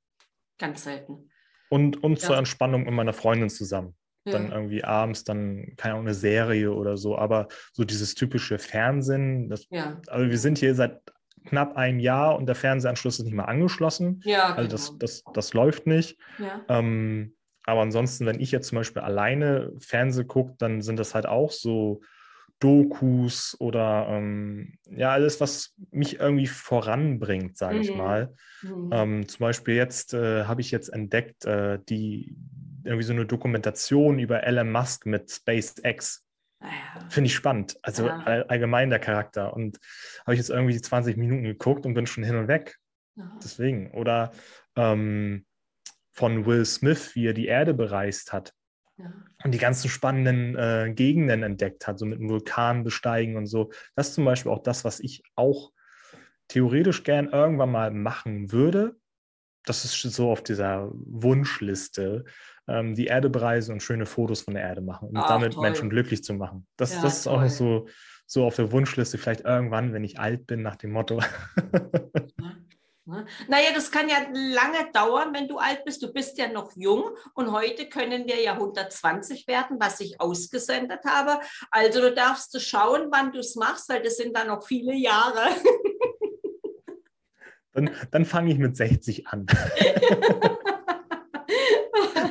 Ganz 0.59 0.85
selten. 0.85 1.31
Und, 1.71 2.03
und 2.03 2.21
ja. 2.21 2.27
zur 2.27 2.37
Entspannung 2.37 2.85
mit 2.85 2.93
meiner 2.93 3.13
Freundin 3.13 3.49
zusammen. 3.49 3.97
Ja. 4.25 4.33
Dann 4.33 4.53
irgendwie 4.53 4.85
abends, 4.85 5.25
dann 5.25 5.75
keine 5.77 5.95
Ahnung, 5.95 6.07
eine 6.07 6.15
Serie 6.15 6.73
oder 6.73 6.97
so. 6.97 7.17
Aber 7.17 7.49
so 7.73 7.85
dieses 7.85 8.15
typische 8.15 8.59
Fernsehen, 8.59 9.49
das, 9.49 9.67
also 10.07 10.31
wir 10.31 10.39
sind 10.39 10.59
hier 10.59 10.75
seit 10.75 11.01
knapp 11.47 11.77
einem 11.77 11.99
Jahr 11.99 12.37
und 12.37 12.47
der 12.47 12.55
Fernsehanschluss 12.55 13.19
ist 13.19 13.25
nicht 13.25 13.35
mal 13.35 13.45
angeschlossen. 13.45 14.21
Ja, 14.25 14.55
also 14.55 14.69
genau. 14.69 14.71
das, 14.71 14.99
das, 14.99 15.25
das 15.33 15.55
läuft 15.55 15.87
nicht. 15.87 16.19
Ja. 16.39 16.65
Ähm, 16.69 17.35
aber 17.65 17.83
ansonsten, 17.83 18.27
wenn 18.27 18.41
ich 18.41 18.51
jetzt 18.51 18.69
zum 18.69 18.77
Beispiel 18.77 19.03
alleine 19.03 19.73
Fernseh 19.79 20.25
gucke, 20.25 20.55
dann 20.59 20.83
sind 20.83 20.99
das 20.99 21.15
halt 21.15 21.27
auch 21.27 21.51
so 21.51 22.01
Dokus 22.59 23.57
oder 23.59 24.07
ähm, 24.09 24.79
ja, 24.89 25.11
alles, 25.11 25.41
was 25.41 25.75
mich 25.91 26.21
irgendwie 26.21 26.47
voranbringt, 26.47 27.57
sage 27.57 27.77
mhm. 27.77 27.83
ich 27.83 27.95
mal. 27.95 28.35
Mhm. 28.63 28.91
Ähm, 28.93 29.29
zum 29.29 29.41
Beispiel 29.41 29.75
jetzt 29.75 30.15
äh, 30.15 30.45
habe 30.45 30.61
ich 30.61 30.71
jetzt 30.71 30.89
entdeckt, 30.89 31.45
äh, 31.45 31.81
die 31.89 32.37
irgendwie 32.85 33.05
so 33.05 33.13
eine 33.13 33.27
Dokumentation 33.27 34.19
über 34.19 34.45
Elon 34.45 34.71
Musk 34.71 35.07
mit 35.07 35.31
SpaceX. 35.31 36.25
Ah 36.61 36.67
ja. 36.67 37.09
Finde 37.09 37.27
ich 37.27 37.35
spannend. 37.35 37.77
Also 37.83 38.07
ja. 38.07 38.23
all, 38.25 38.45
allgemein 38.45 38.91
der 38.91 39.01
Charakter. 39.01 39.55
Und 39.55 39.79
habe 40.21 40.35
ich 40.35 40.39
jetzt 40.39 40.51
irgendwie 40.51 40.81
20 40.81 41.17
Minuten 41.17 41.43
geguckt 41.43 41.85
und 41.85 41.95
bin 41.95 42.07
schon 42.07 42.23
hin 42.23 42.37
und 42.37 42.47
weg. 42.47 42.77
Ja. 43.17 43.31
Deswegen. 43.43 43.91
Oder 43.91 44.31
ähm, 44.77 45.47
von 46.13 46.47
Will 46.47 46.65
Smith, 46.65 47.15
wie 47.15 47.27
er 47.27 47.35
die 47.35 47.47
Erde 47.47 47.75
bereist 47.75 48.33
hat 48.33 48.53
ja. 48.99 49.13
und 49.45 49.53
die 49.53 49.59
ganzen 49.59 49.89
spannenden 49.89 50.57
äh, 50.57 50.93
Gegenden 50.95 51.43
entdeckt 51.43 51.87
hat, 51.87 51.99
so 51.99 52.07
mit 52.07 52.19
einem 52.19 52.29
Vulkan 52.29 52.85
besteigen 52.85 53.37
und 53.37 53.47
so. 53.47 53.73
Das 53.97 54.09
ist 54.09 54.15
zum 54.15 54.25
Beispiel 54.25 54.53
auch 54.53 54.63
das, 54.63 54.85
was 54.85 55.01
ich 55.01 55.23
auch 55.35 55.73
theoretisch 56.49 57.03
gern 57.03 57.29
irgendwann 57.29 57.73
mal 57.73 57.91
machen 57.91 58.53
würde. 58.53 58.97
Das 59.65 59.85
ist 59.85 60.01
so 60.03 60.31
auf 60.31 60.43
dieser 60.43 60.91
Wunschliste, 60.93 62.25
ähm, 62.69 62.95
die 62.95 63.07
Erde 63.07 63.31
bereisen 63.31 63.73
und 63.73 63.83
schöne 63.83 64.07
Fotos 64.07 64.43
von 64.43 64.55
der 64.55 64.65
Erde 64.65 64.83
machen 64.83 65.09
und 65.09 65.17
Ach, 65.17 65.29
damit 65.29 65.55
toll. 65.55 65.63
Menschen 65.63 65.89
glücklich 65.89 66.23
zu 66.23 66.35
machen. 66.35 66.67
Das, 66.77 66.95
ja, 66.95 67.03
das 67.03 67.19
ist 67.19 67.25
toll. 67.25 67.45
auch 67.45 67.49
so, 67.49 67.89
so 68.27 68.45
auf 68.45 68.57
der 68.57 68.73
Wunschliste, 68.73 69.19
vielleicht 69.19 69.43
irgendwann, 69.43 69.93
wenn 69.93 70.05
ich 70.05 70.19
alt 70.19 70.47
bin, 70.47 70.63
nach 70.63 70.77
dem 70.77 70.93
Motto. 70.93 71.21
Ne? 73.05 73.27
Naja, 73.49 73.71
das 73.75 73.91
kann 73.91 74.09
ja 74.09 74.19
lange 74.33 74.91
dauern, 74.93 75.35
wenn 75.35 75.49
du 75.49 75.59
alt 75.59 75.85
bist. 75.85 76.03
Du 76.03 76.13
bist 76.13 76.39
ja 76.39 76.47
noch 76.49 76.71
jung 76.77 77.11
und 77.35 77.51
heute 77.51 77.89
können 77.89 78.27
wir 78.27 78.41
ja 78.41 78.53
120 78.53 79.49
werden, 79.49 79.79
was 79.81 79.99
ich 80.01 80.21
ausgesendet 80.21 81.01
habe. 81.05 81.41
Also 81.71 82.01
du 82.01 82.15
darfst 82.15 82.55
du 82.55 82.61
schauen, 82.61 83.09
wann 83.11 83.33
du 83.33 83.41
es 83.41 83.57
machst, 83.57 83.89
weil 83.89 84.03
das 84.03 84.17
sind 84.17 84.37
dann 84.37 84.47
noch 84.47 84.65
viele 84.65 84.95
Jahre. 84.95 85.49
Dann, 87.75 87.89
dann 88.11 88.27
fange 88.27 88.53
ich 88.53 88.59
mit 88.59 88.77
60 88.77 89.29
an. 89.29 89.47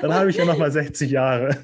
Dann 0.01 0.13
habe 0.13 0.29
ich 0.29 0.37
ja 0.37 0.45
noch 0.45 0.59
mal 0.59 0.71
60 0.71 1.09
Jahre. 1.09 1.63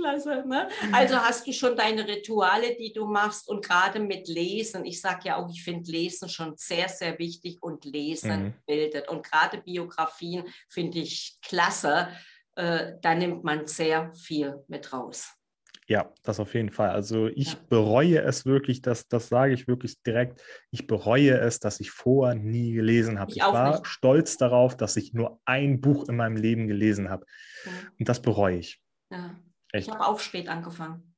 Klasse. 0.00 0.44
Ne? 0.46 0.68
Also 0.92 1.16
hast 1.16 1.46
du 1.46 1.52
schon 1.52 1.76
deine 1.76 2.06
Rituale, 2.06 2.76
die 2.76 2.92
du 2.92 3.06
machst 3.06 3.48
und 3.48 3.64
gerade 3.64 4.00
mit 4.00 4.28
Lesen. 4.28 4.84
Ich 4.84 5.00
sage 5.00 5.20
ja 5.28 5.36
auch, 5.36 5.48
ich 5.50 5.62
finde 5.62 5.90
Lesen 5.90 6.28
schon 6.28 6.54
sehr, 6.56 6.88
sehr 6.88 7.18
wichtig 7.18 7.58
und 7.62 7.84
Lesen 7.84 8.44
Mhm. 8.44 8.54
bildet. 8.66 9.08
Und 9.08 9.24
gerade 9.24 9.58
Biografien 9.58 10.44
finde 10.68 10.98
ich 11.00 11.38
klasse. 11.42 12.08
Äh, 12.56 12.94
da 13.00 13.14
nimmt 13.14 13.44
man 13.44 13.66
sehr 13.66 14.12
viel 14.14 14.62
mit 14.68 14.92
raus. 14.92 15.32
Ja, 15.86 16.12
das 16.22 16.38
auf 16.38 16.54
jeden 16.54 16.70
Fall. 16.70 16.90
Also 16.90 17.26
ich 17.26 17.52
Ja. 17.54 17.58
bereue 17.68 18.20
es 18.22 18.46
wirklich, 18.46 18.80
das, 18.80 19.08
das 19.08 19.28
sage 19.28 19.54
ich 19.54 19.66
wirklich 19.66 20.00
direkt. 20.02 20.40
Ich 20.70 20.86
bereue 20.86 21.36
es, 21.40 21.58
dass 21.58 21.80
ich 21.80 21.90
vorher 21.90 22.36
nie 22.36 22.72
gelesen 22.74 23.18
habe. 23.18 23.32
Ich 23.32 23.38
Ich, 23.38 23.42
war 23.42 23.72
nicht. 23.72 23.86
stolz 23.88 24.36
darauf, 24.36 24.76
dass 24.76 24.96
ich 24.96 25.14
nur 25.14 25.40
ein 25.46 25.80
Buch 25.80 26.08
in 26.08 26.14
meinem 26.16 26.36
Leben 26.36 26.68
gelesen 26.68 27.08
habe. 27.10 27.26
Ja. 27.64 27.72
Und 27.98 28.08
das 28.08 28.22
bereue 28.22 28.58
ich. 28.58 28.80
Ja. 29.10 29.36
Echt. 29.72 29.88
Ich 29.88 29.92
habe 29.94 30.06
auch 30.06 30.20
spät 30.20 30.48
angefangen. 30.48 31.14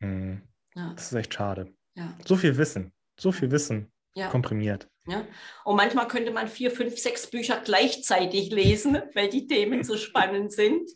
Mhm. 0.00 0.42
Ja. 0.74 0.92
Das 0.94 1.06
ist 1.06 1.12
echt 1.14 1.34
schade. 1.34 1.74
Ja. 1.94 2.16
So 2.24 2.36
viel 2.36 2.56
Wissen, 2.58 2.92
so 3.18 3.32
viel 3.32 3.50
Wissen 3.50 3.90
Ja. 4.14 4.28
komprimiert. 4.28 4.88
Ja. 5.06 5.24
Und 5.64 5.76
manchmal 5.76 6.08
könnte 6.08 6.32
man 6.32 6.48
vier, 6.48 6.70
fünf, 6.70 6.98
sechs 6.98 7.26
Bücher 7.28 7.60
gleichzeitig 7.64 8.50
lesen, 8.50 9.00
weil 9.14 9.28
die 9.28 9.46
Themen 9.46 9.84
so 9.84 9.96
spannend 9.96 10.52
sind. 10.52 10.90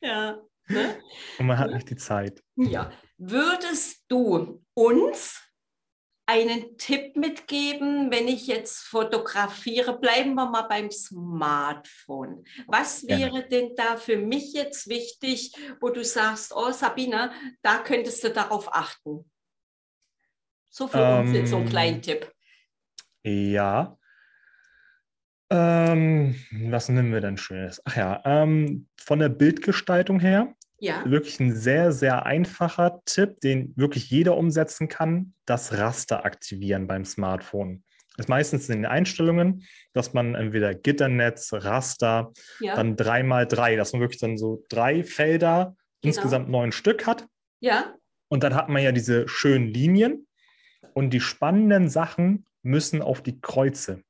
Ja. 0.00 0.38
Ne? 0.68 0.96
Und 1.38 1.46
man 1.46 1.58
hat 1.58 1.70
nicht 1.72 1.88
die 1.90 1.96
Zeit. 1.96 2.42
ja. 2.56 2.90
Würdest 3.18 4.04
du 4.08 4.60
uns 4.74 5.40
einen 6.32 6.78
Tipp 6.78 7.14
mitgeben, 7.16 8.10
wenn 8.10 8.26
ich 8.26 8.46
jetzt 8.46 8.78
fotografiere? 8.84 9.98
Bleiben 9.98 10.34
wir 10.34 10.48
mal 10.48 10.62
beim 10.62 10.90
Smartphone. 10.90 12.44
Was 12.66 13.02
Gerne. 13.02 13.24
wäre 13.24 13.48
denn 13.48 13.76
da 13.76 13.96
für 13.96 14.16
mich 14.16 14.54
jetzt 14.54 14.88
wichtig, 14.88 15.54
wo 15.80 15.90
du 15.90 16.02
sagst, 16.02 16.54
oh 16.56 16.72
Sabine, 16.72 17.32
da 17.60 17.78
könntest 17.78 18.24
du 18.24 18.30
darauf 18.30 18.74
achten? 18.74 19.30
So 20.70 20.88
für 20.88 21.18
uns 21.18 21.34
jetzt 21.34 21.50
so 21.50 21.56
einen 21.56 21.66
Ähm, 21.66 21.70
kleinen 21.70 22.02
Tipp. 22.02 22.32
Ja. 23.24 23.98
Ähm, 25.50 26.34
was 26.70 26.88
nehmen 26.88 27.12
wir 27.12 27.20
denn 27.20 27.36
Schönes? 27.36 27.82
Ach 27.84 27.94
ja, 27.94 28.22
ähm, 28.24 28.88
von 28.96 29.18
der 29.18 29.28
Bildgestaltung 29.28 30.18
her, 30.18 30.54
Ja. 30.82 31.04
wirklich 31.08 31.38
ein 31.40 31.54
sehr, 31.54 31.92
sehr 31.92 32.26
einfacher 32.26 33.00
Tipp, 33.04 33.40
den 33.40 33.72
wirklich 33.76 34.10
jeder 34.10 34.36
umsetzen 34.36 34.88
kann, 34.88 35.32
das 35.46 35.78
Raster 35.78 36.24
aktivieren 36.24 36.86
beim 36.88 37.04
Smartphone. 37.04 37.84
Das 38.16 38.26
ist 38.26 38.28
meistens 38.28 38.68
in 38.68 38.78
den 38.82 38.86
Einstellungen, 38.86 39.64
dass 39.94 40.12
man 40.12 40.34
entweder 40.34 40.74
Gitternetz, 40.74 41.52
Raster, 41.52 42.32
Ja. 42.60 42.74
dann 42.76 42.96
drei 42.96 43.22
mal 43.22 43.46
drei, 43.46 43.76
dass 43.76 43.92
man 43.92 44.00
wirklich 44.02 44.20
dann 44.20 44.36
so 44.36 44.64
drei 44.68 45.02
Felder, 45.04 45.76
Genau. 46.02 46.14
insgesamt 46.14 46.48
neun 46.48 46.72
Stück 46.72 47.06
hat. 47.06 47.26
ja. 47.60 47.94
Und 48.28 48.42
dann 48.44 48.54
hat 48.54 48.70
man 48.70 48.82
ja 48.82 48.92
diese 48.92 49.28
schönen 49.28 49.68
Linien 49.68 50.26
und 50.94 51.10
die 51.10 51.20
spannenden 51.20 51.90
Sachen 51.90 52.46
müssen 52.62 53.02
auf 53.02 53.22
die 53.22 53.38
Kreuze. 53.42 54.02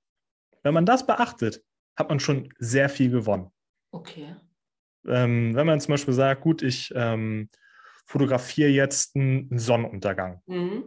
Wenn 0.63 0.75
man 0.75 0.87
das 0.87 1.07
beachtet, 1.07 1.65
hat 1.97 2.09
man 2.09 2.21
schon 2.21 2.49
sehr 2.59 2.89
viel 2.89 3.11
gewonnen. 3.11 3.51
Okay. 3.91 4.37
Ähm, 5.07 5.55
wenn 5.55 5.67
man 5.67 5.81
zum 5.81 5.93
Beispiel 5.93 6.15
sagt, 6.15 6.43
gut, 6.43 6.63
ich 6.63 6.93
ähm, 6.95 7.49
fotografiere 8.07 8.71
jetzt 8.71 9.17
einen 9.17 9.59
Sonnenuntergang, 9.59 10.43
Mhm. 10.47 10.85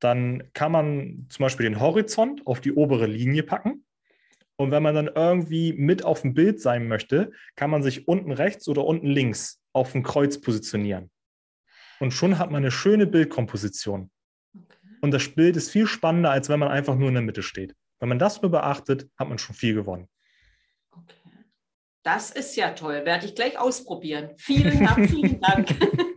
dann 0.00 0.44
kann 0.52 0.72
man 0.72 1.26
zum 1.28 1.42
Beispiel 1.44 1.64
den 1.64 1.80
Horizont 1.80 2.46
auf 2.46 2.60
die 2.60 2.72
obere 2.72 3.06
Linie 3.06 3.42
packen. 3.42 3.84
Und 4.56 4.70
wenn 4.70 4.82
man 4.82 4.94
dann 4.94 5.10
irgendwie 5.14 5.72
mit 5.72 6.04
auf 6.04 6.20
dem 6.22 6.34
Bild 6.34 6.60
sein 6.60 6.86
möchte, 6.86 7.32
kann 7.56 7.70
man 7.70 7.82
sich 7.82 8.06
unten 8.08 8.30
rechts 8.32 8.68
oder 8.68 8.84
unten 8.84 9.06
links 9.06 9.62
auf 9.72 9.94
ein 9.94 10.02
Kreuz 10.02 10.40
positionieren. 10.40 11.10
Und 11.98 12.12
schon 12.12 12.38
hat 12.38 12.50
man 12.50 12.62
eine 12.62 12.70
schöne 12.70 13.06
Bildkomposition. 13.06 14.10
Okay. 14.54 14.76
Und 15.00 15.12
das 15.12 15.28
Bild 15.28 15.56
ist 15.56 15.70
viel 15.70 15.86
spannender, 15.86 16.30
als 16.30 16.48
wenn 16.50 16.60
man 16.60 16.68
einfach 16.68 16.94
nur 16.96 17.08
in 17.08 17.14
der 17.14 17.22
Mitte 17.22 17.42
steht. 17.42 17.74
Wenn 18.00 18.08
man 18.10 18.18
das 18.18 18.40
nur 18.42 18.50
beachtet, 18.50 19.08
hat 19.18 19.28
man 19.28 19.38
schon 19.38 19.54
viel 19.54 19.74
gewonnen. 19.74 20.08
Das 22.02 22.30
ist 22.30 22.56
ja 22.56 22.70
toll. 22.72 23.04
Werde 23.04 23.26
ich 23.26 23.34
gleich 23.34 23.58
ausprobieren. 23.58 24.30
Vielen 24.36 24.78
herzlichen 24.86 25.40
Dank. 25.40 25.68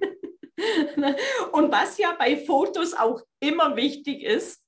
Und 1.51 1.71
was 1.71 1.97
ja 1.97 2.15
bei 2.17 2.37
Fotos 2.37 2.93
auch 2.93 3.21
immer 3.39 3.75
wichtig 3.75 4.23
ist, 4.23 4.63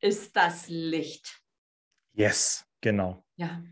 ist 0.00 0.34
das 0.36 0.66
Licht. 0.68 1.42
Yes, 2.14 2.64
genau. 2.80 3.24
Ja. 3.36 3.62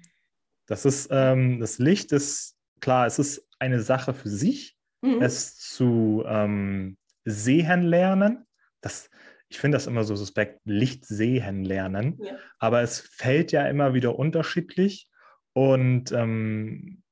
Das 0.66 0.84
ist 0.84 1.08
ähm, 1.10 1.60
das 1.60 1.78
Licht 1.78 2.12
ist 2.12 2.56
klar, 2.80 3.06
es 3.06 3.18
ist 3.18 3.46
eine 3.58 3.80
Sache 3.80 4.14
für 4.14 4.28
sich, 4.28 4.74
Mhm. 5.04 5.20
es 5.20 5.58
zu 5.58 6.24
ähm, 6.26 6.96
sehen 7.24 7.82
lernen. 7.82 8.46
Das, 8.80 9.10
ich 9.48 9.58
finde 9.58 9.76
das 9.76 9.86
immer 9.86 10.02
so 10.04 10.16
suspekt, 10.16 10.60
Licht 10.64 11.04
sehen 11.04 11.62
lernen. 11.64 12.18
Ja. 12.22 12.38
Aber 12.58 12.80
es 12.80 13.00
fällt 13.00 13.52
ja 13.52 13.66
immer 13.68 13.92
wieder 13.92 14.18
unterschiedlich. 14.18 15.10
Und 15.54 16.12
ähm, 16.12 17.02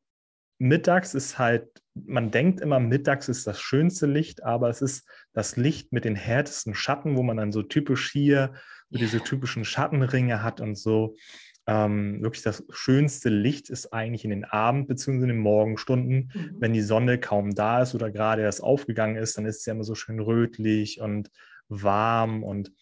mittags 0.58 1.14
ist 1.14 1.38
halt, 1.38 1.68
man 1.94 2.30
denkt 2.30 2.60
immer, 2.60 2.80
mittags 2.80 3.28
ist 3.28 3.46
das 3.46 3.60
schönste 3.60 4.06
Licht, 4.06 4.42
aber 4.42 4.68
es 4.68 4.82
ist 4.82 5.08
das 5.32 5.56
Licht 5.56 5.92
mit 5.92 6.04
den 6.04 6.16
härtesten 6.16 6.74
Schatten, 6.74 7.16
wo 7.16 7.22
man 7.22 7.36
dann 7.36 7.52
so 7.52 7.62
typisch 7.62 8.10
hier 8.12 8.52
so 8.90 8.98
diese 8.98 9.20
typischen 9.20 9.64
Schattenringe 9.64 10.42
hat 10.42 10.60
und 10.60 10.74
so. 10.76 11.16
Ähm, 11.66 12.22
wirklich 12.22 12.42
das 12.42 12.64
schönste 12.70 13.28
Licht 13.28 13.70
ist 13.70 13.92
eigentlich 13.92 14.24
in 14.24 14.30
den 14.30 14.44
Abend- 14.44 14.88
bzw. 14.88 15.22
in 15.22 15.28
den 15.28 15.38
Morgenstunden, 15.38 16.32
Mhm. 16.34 16.56
wenn 16.58 16.72
die 16.72 16.82
Sonne 16.82 17.18
kaum 17.18 17.54
da 17.54 17.82
ist 17.82 17.94
oder 17.94 18.10
gerade 18.10 18.42
erst 18.42 18.62
aufgegangen 18.62 19.16
ist, 19.16 19.38
dann 19.38 19.46
ist 19.46 19.58
es 19.60 19.66
ja 19.66 19.72
immer 19.72 19.84
so 19.84 19.94
schön 19.94 20.18
rötlich 20.18 21.00
und 21.00 21.30
warm 21.68 22.42
und 22.42 22.72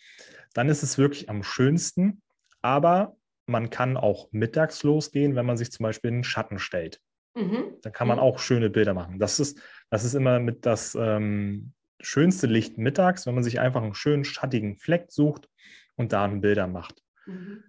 dann 0.55 0.69
ist 0.71 0.83
es 0.83 0.97
wirklich 0.99 1.29
am 1.29 1.43
schönsten. 1.43 2.23
Aber 2.63 3.17
man 3.51 3.71
kann 3.71 3.97
auch 3.97 4.29
mittags 4.33 4.83
losgehen, 4.83 5.35
wenn 5.35 5.47
man 5.47 5.57
sich 5.57 5.71
zum 5.71 5.85
Beispiel 5.85 6.09
in 6.09 6.19
den 6.19 6.25
Schatten 6.25 6.59
stellt. 6.59 7.01
Mhm. 7.35 7.77
Dann 7.83 7.93
kann 7.93 8.09
man 8.09 8.17
Mhm. 8.19 8.23
auch 8.23 8.39
schöne 8.39 8.71
Bilder 8.71 8.95
machen. 8.95 9.19
Das 9.19 9.39
ist, 9.41 9.61
das 9.91 10.05
ist 10.05 10.15
immer 10.15 10.41
mit 10.41 10.67
das 10.67 10.97
ähm, 10.99 11.73
schönste 12.01 12.47
Licht 12.47 12.79
mittags, 12.79 13.27
wenn 13.27 13.35
man 13.35 13.45
sich 13.45 13.61
einfach 13.61 13.83
einen 13.83 13.95
schönen 13.95 14.25
schattigen 14.25 14.77
Fleck 14.77 15.11
sucht 15.11 15.49
und 15.97 16.13
da 16.13 16.27
Bilder 16.27 16.67
macht. 16.67 17.03
Mhm. 17.27 17.65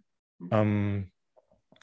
Ähm, 0.52 1.12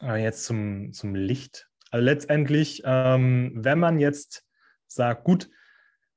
aber 0.01 0.17
jetzt 0.17 0.45
zum, 0.45 0.93
zum 0.93 1.15
Licht. 1.15 1.69
Also 1.91 2.05
letztendlich, 2.05 2.83
ähm, 2.85 3.53
wenn 3.55 3.79
man 3.79 3.99
jetzt 3.99 4.45
sagt, 4.87 5.25
gut, 5.25 5.51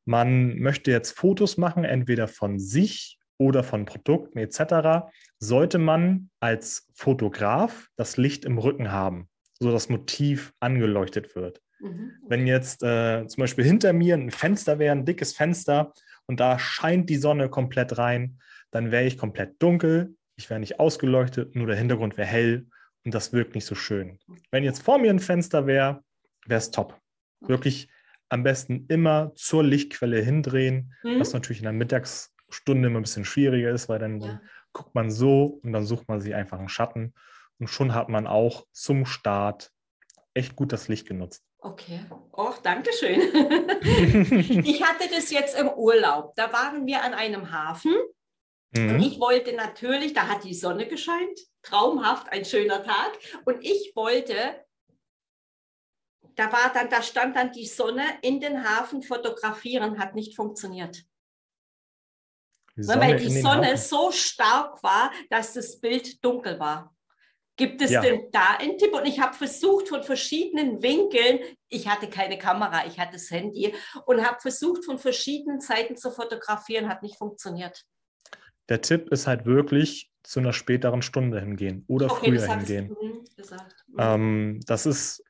man 0.06 0.58
möchte 0.60 0.91
jetzt 0.91 1.12
Fotos 1.17 1.58
machen, 1.58 1.84
entweder 1.84 2.28
von 2.28 2.60
sich 2.60 3.20
oder 3.41 3.63
von 3.63 3.86
Produkten 3.86 4.38
etc., 4.38 5.10
sollte 5.39 5.80
man 5.80 6.30
als 6.39 6.88
Fotograf 6.93 7.89
das 7.95 8.15
Licht 8.17 8.45
im 8.45 8.60
Rücken 8.60 8.91
haben, 8.91 9.27
so 9.60 9.71
das 9.71 9.89
Motiv 9.89 10.54
angeleuchtet 10.60 11.36
wird. 11.36 11.60
Mhm. 11.80 12.12
Wenn 12.27 12.45
jetzt 12.45 12.84
äh, 12.84 13.25
zum 13.25 13.41
Beispiel 13.41 13.65
hinter 13.65 13.93
mir 13.93 14.13
ein 14.13 14.30
Fenster 14.30 14.77
wäre, 14.77 14.91
ein 14.91 15.06
dickes 15.06 15.34
Fenster 15.34 15.91
und 16.27 16.39
da 16.39 16.60
scheint 16.60 17.10
die 17.10 17.17
Sonne 17.17 17.49
komplett 17.49 17.97
rein, 17.97 18.38
dann 18.69 18.91
wäre 18.91 19.06
ich 19.06 19.17
komplett 19.17 19.56
dunkel, 19.62 20.15
ich 20.36 20.47
wäre 20.51 20.60
nicht 20.60 20.80
ausgeleuchtet, 20.80 21.56
nur 21.56 21.65
der 21.65 21.75
Hintergrund 21.75 22.17
wäre 22.17 22.27
hell 22.27 22.67
und 23.04 23.15
das 23.15 23.34
wirkt 23.34 23.56
nicht 23.56 23.65
so 23.65 23.73
schön. 23.73 24.19
Wenn 24.51 24.63
jetzt 24.63 24.84
vor 24.84 24.99
mir 24.99 25.10
ein 25.10 25.19
Fenster 25.19 25.65
wäre, 25.65 26.04
wäre 26.45 26.60
es 26.60 26.69
top. 26.69 26.99
Wirklich 27.41 27.89
am 28.30 28.43
besten 28.43 28.86
immer 28.88 29.32
zur 29.36 29.63
Lichtquelle 29.63 30.21
hindrehen, 30.21 30.93
Mhm. 31.04 31.19
was 31.19 31.34
natürlich 31.34 31.60
in 31.60 31.65
der 31.65 31.73
Mittagsstunde 32.52 32.88
immer 32.88 33.00
ein 33.00 33.04
bisschen 33.04 33.26
schwieriger 33.26 33.72
ist, 33.72 33.90
weil 33.90 34.00
dann, 34.00 34.20
Ja. 34.20 34.28
dann 34.28 34.42
guckt 34.74 34.94
man 34.94 35.10
so 35.10 35.60
und 35.64 35.72
dann 35.74 35.86
sucht 35.86 36.08
man 36.08 36.20
sich 36.22 36.36
einfach 36.36 36.60
einen 36.60 36.70
Schatten 36.70 37.14
und 37.60 37.68
schon 37.68 37.94
hat 37.94 38.10
man 38.10 38.28
auch 38.28 38.66
zum 38.72 39.06
Start 39.06 39.72
echt 40.34 40.56
gut 40.56 40.72
das 40.72 40.88
Licht 40.88 41.08
genutzt. 41.08 41.44
Okay. 41.60 42.00
Och, 42.34 42.58
danke 42.64 42.92
schön. 42.94 43.20
ich 44.66 44.84
hatte 44.84 45.08
das 45.14 45.30
jetzt 45.32 45.58
im 45.60 45.70
Urlaub. 45.70 46.36
Da 46.36 46.52
waren 46.52 46.86
wir 46.88 47.04
an 47.04 47.14
einem 47.14 47.52
Hafen 47.52 47.94
Und 48.74 48.88
Mhm. 48.88 49.02
ich 49.02 49.20
wollte 49.20 49.54
natürlich, 49.54 50.14
da 50.14 50.30
hat 50.30 50.46
die 50.46 50.54
Sonne 50.54 50.88
gescheint, 50.88 51.38
traumhaft, 51.62 52.32
ein 52.32 52.46
schöner 52.46 52.82
Tag. 52.84 53.12
Und 53.44 53.58
ich 53.64 53.92
wollte, 53.96 54.34
da 56.36 56.52
war 56.54 56.72
dann, 56.74 56.90
da 56.90 57.02
stand 57.04 57.36
dann 57.36 57.52
die 57.52 57.66
Sonne 57.68 58.04
in 58.22 58.40
den 58.40 58.64
Hafen 58.64 59.04
fotografieren, 59.04 60.00
hat 60.00 60.16
nicht 60.16 60.38
funktioniert. 60.38 61.04
Die 62.75 62.88
weil 62.88 63.17
die 63.17 63.41
Sonne 63.41 63.77
so 63.77 64.12
stark 64.12 64.81
war, 64.84 65.12
dass 65.29 65.53
das 65.53 65.79
Bild 65.79 66.23
dunkel 66.23 66.60
war. 66.60 66.95
Gibt 67.57 67.81
es 67.81 67.91
Ja. 67.91 68.01
denn 68.01 68.29
da 68.31 68.55
einen 68.57 68.77
Tipp? 68.77 68.93
Und 68.93 69.05
ich 69.05 69.19
habe 69.19 69.36
versucht 69.36 69.89
von 69.89 70.03
verschiedenen 70.03 70.81
Winkeln, 70.81 71.39
ich 71.67 71.88
hatte 71.88 72.07
keine 72.10 72.38
Kamera, 72.38 72.86
ich 72.88 72.97
hatte 72.99 73.13
das 73.13 73.29
Handy 73.29 73.73
und 74.05 74.25
habe 74.25 74.39
versucht 74.39 74.86
von 74.86 74.97
verschiedenen 74.97 75.60
Seiten 75.60 75.95
zu 75.97 76.12
fotografieren, 76.12 76.88
hat 76.89 77.03
nicht 77.03 77.17
funktioniert. 77.17 77.84
Der 78.69 78.81
Tipp 78.81 79.10
ist 79.10 79.27
halt 79.27 79.45
wirklich 79.45 80.10
zu 80.23 80.39
einer 80.39 80.53
späteren 80.53 81.01
Stunde 81.01 81.39
hingehen 81.41 81.84
oder 81.88 82.10
Okay, 82.10 82.27
früher 82.27 82.47
das 82.47 82.67
hingehen. 82.67 82.95
Mhm. 82.99 83.99
Ähm, 83.99 84.60
das 84.65 84.86
ist 84.86 85.23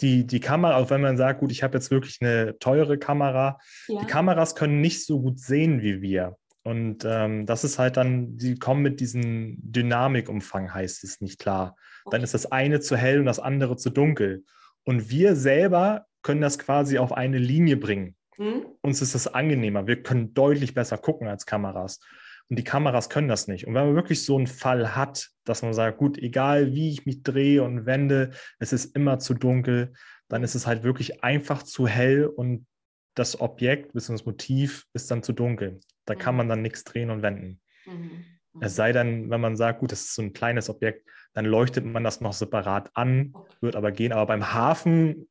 die, 0.00 0.26
die 0.26 0.40
Kamera, 0.40 0.76
auch 0.76 0.90
wenn 0.90 1.00
man 1.00 1.16
sagt, 1.16 1.40
gut, 1.40 1.50
ich 1.52 1.62
habe 1.62 1.74
jetzt 1.78 1.90
wirklich 1.90 2.18
eine 2.20 2.58
teure 2.58 2.98
Kamera, 2.98 3.58
Ja. 3.88 4.00
die 4.00 4.06
Kameras 4.06 4.54
können 4.54 4.80
nicht 4.80 5.06
so 5.06 5.20
gut 5.20 5.38
sehen 5.38 5.80
wie 5.82 6.02
wir. 6.02 6.36
Und 6.64 7.04
ähm, 7.04 7.44
das 7.46 7.64
ist 7.64 7.78
halt 7.78 7.96
dann, 7.96 8.36
die 8.36 8.56
kommen 8.56 8.82
mit 8.82 9.00
diesem 9.00 9.56
Dynamikumfang, 9.60 10.72
heißt 10.72 11.02
es 11.04 11.20
nicht 11.20 11.38
klar. 11.40 11.76
Dann 12.04 12.20
Okay. 12.20 12.24
ist 12.24 12.34
das 12.34 12.50
eine 12.52 12.80
zu 12.80 12.96
hell 12.96 13.18
und 13.18 13.26
das 13.26 13.40
andere 13.40 13.76
zu 13.76 13.90
dunkel. 13.90 14.44
Und 14.84 15.10
wir 15.10 15.36
selber 15.36 16.06
können 16.22 16.40
das 16.40 16.58
quasi 16.58 16.98
auf 16.98 17.12
eine 17.12 17.38
Linie 17.38 17.76
bringen. 17.76 18.16
Hm? 18.36 18.64
Uns 18.80 19.02
ist 19.02 19.14
das 19.14 19.26
angenehmer. 19.28 19.86
Wir 19.86 20.02
können 20.02 20.34
deutlich 20.34 20.74
besser 20.74 20.98
gucken 20.98 21.28
als 21.28 21.46
Kameras. 21.46 22.00
Und 22.48 22.58
die 22.58 22.64
Kameras 22.64 23.08
können 23.08 23.28
das 23.28 23.48
nicht. 23.48 23.66
Und 23.66 23.74
wenn 23.74 23.86
man 23.86 23.94
wirklich 23.94 24.24
so 24.24 24.36
einen 24.36 24.46
Fall 24.46 24.94
hat, 24.94 25.30
dass 25.44 25.62
man 25.62 25.74
sagt, 25.74 25.98
gut, 25.98 26.18
egal 26.18 26.72
wie 26.72 26.90
ich 26.90 27.06
mich 27.06 27.22
drehe 27.22 27.62
und 27.62 27.86
wende, 27.86 28.30
es 28.58 28.72
ist 28.72 28.94
immer 28.96 29.18
zu 29.18 29.34
dunkel, 29.34 29.92
dann 30.28 30.42
ist 30.42 30.54
es 30.54 30.66
halt 30.66 30.82
wirklich 30.82 31.22
einfach 31.24 31.62
zu 31.62 31.86
hell 31.86 32.26
und 32.26 32.66
das 33.14 33.40
Objekt 33.40 33.92
bzw. 33.92 34.12
das 34.14 34.26
Motiv 34.26 34.86
ist 34.92 35.10
dann 35.10 35.22
zu 35.22 35.32
dunkel. 35.32 35.80
Da 36.04 36.14
kann 36.14 36.34
Mhm. 36.34 36.38
man 36.38 36.48
dann 36.48 36.62
nichts 36.62 36.84
drehen 36.84 37.10
und 37.10 37.22
wenden. 37.22 37.60
Mhm. 37.86 38.24
Es 38.60 38.76
sei 38.76 38.92
denn, 38.92 39.30
wenn 39.30 39.40
man 39.40 39.56
sagt, 39.56 39.80
gut, 39.80 39.92
das 39.92 40.00
ist 40.02 40.14
so 40.14 40.22
ein 40.22 40.32
kleines 40.32 40.68
Objekt, 40.68 41.08
dann 41.32 41.44
leuchtet 41.46 41.84
man 41.86 42.04
das 42.04 42.20
noch 42.20 42.32
separat 42.34 42.90
an, 42.94 43.30
Okay. 43.32 43.54
wird 43.62 43.76
aber 43.76 43.92
gehen. 43.92 44.12
Aber 44.12 44.26
beim 44.26 44.52
Hafen 44.52 45.28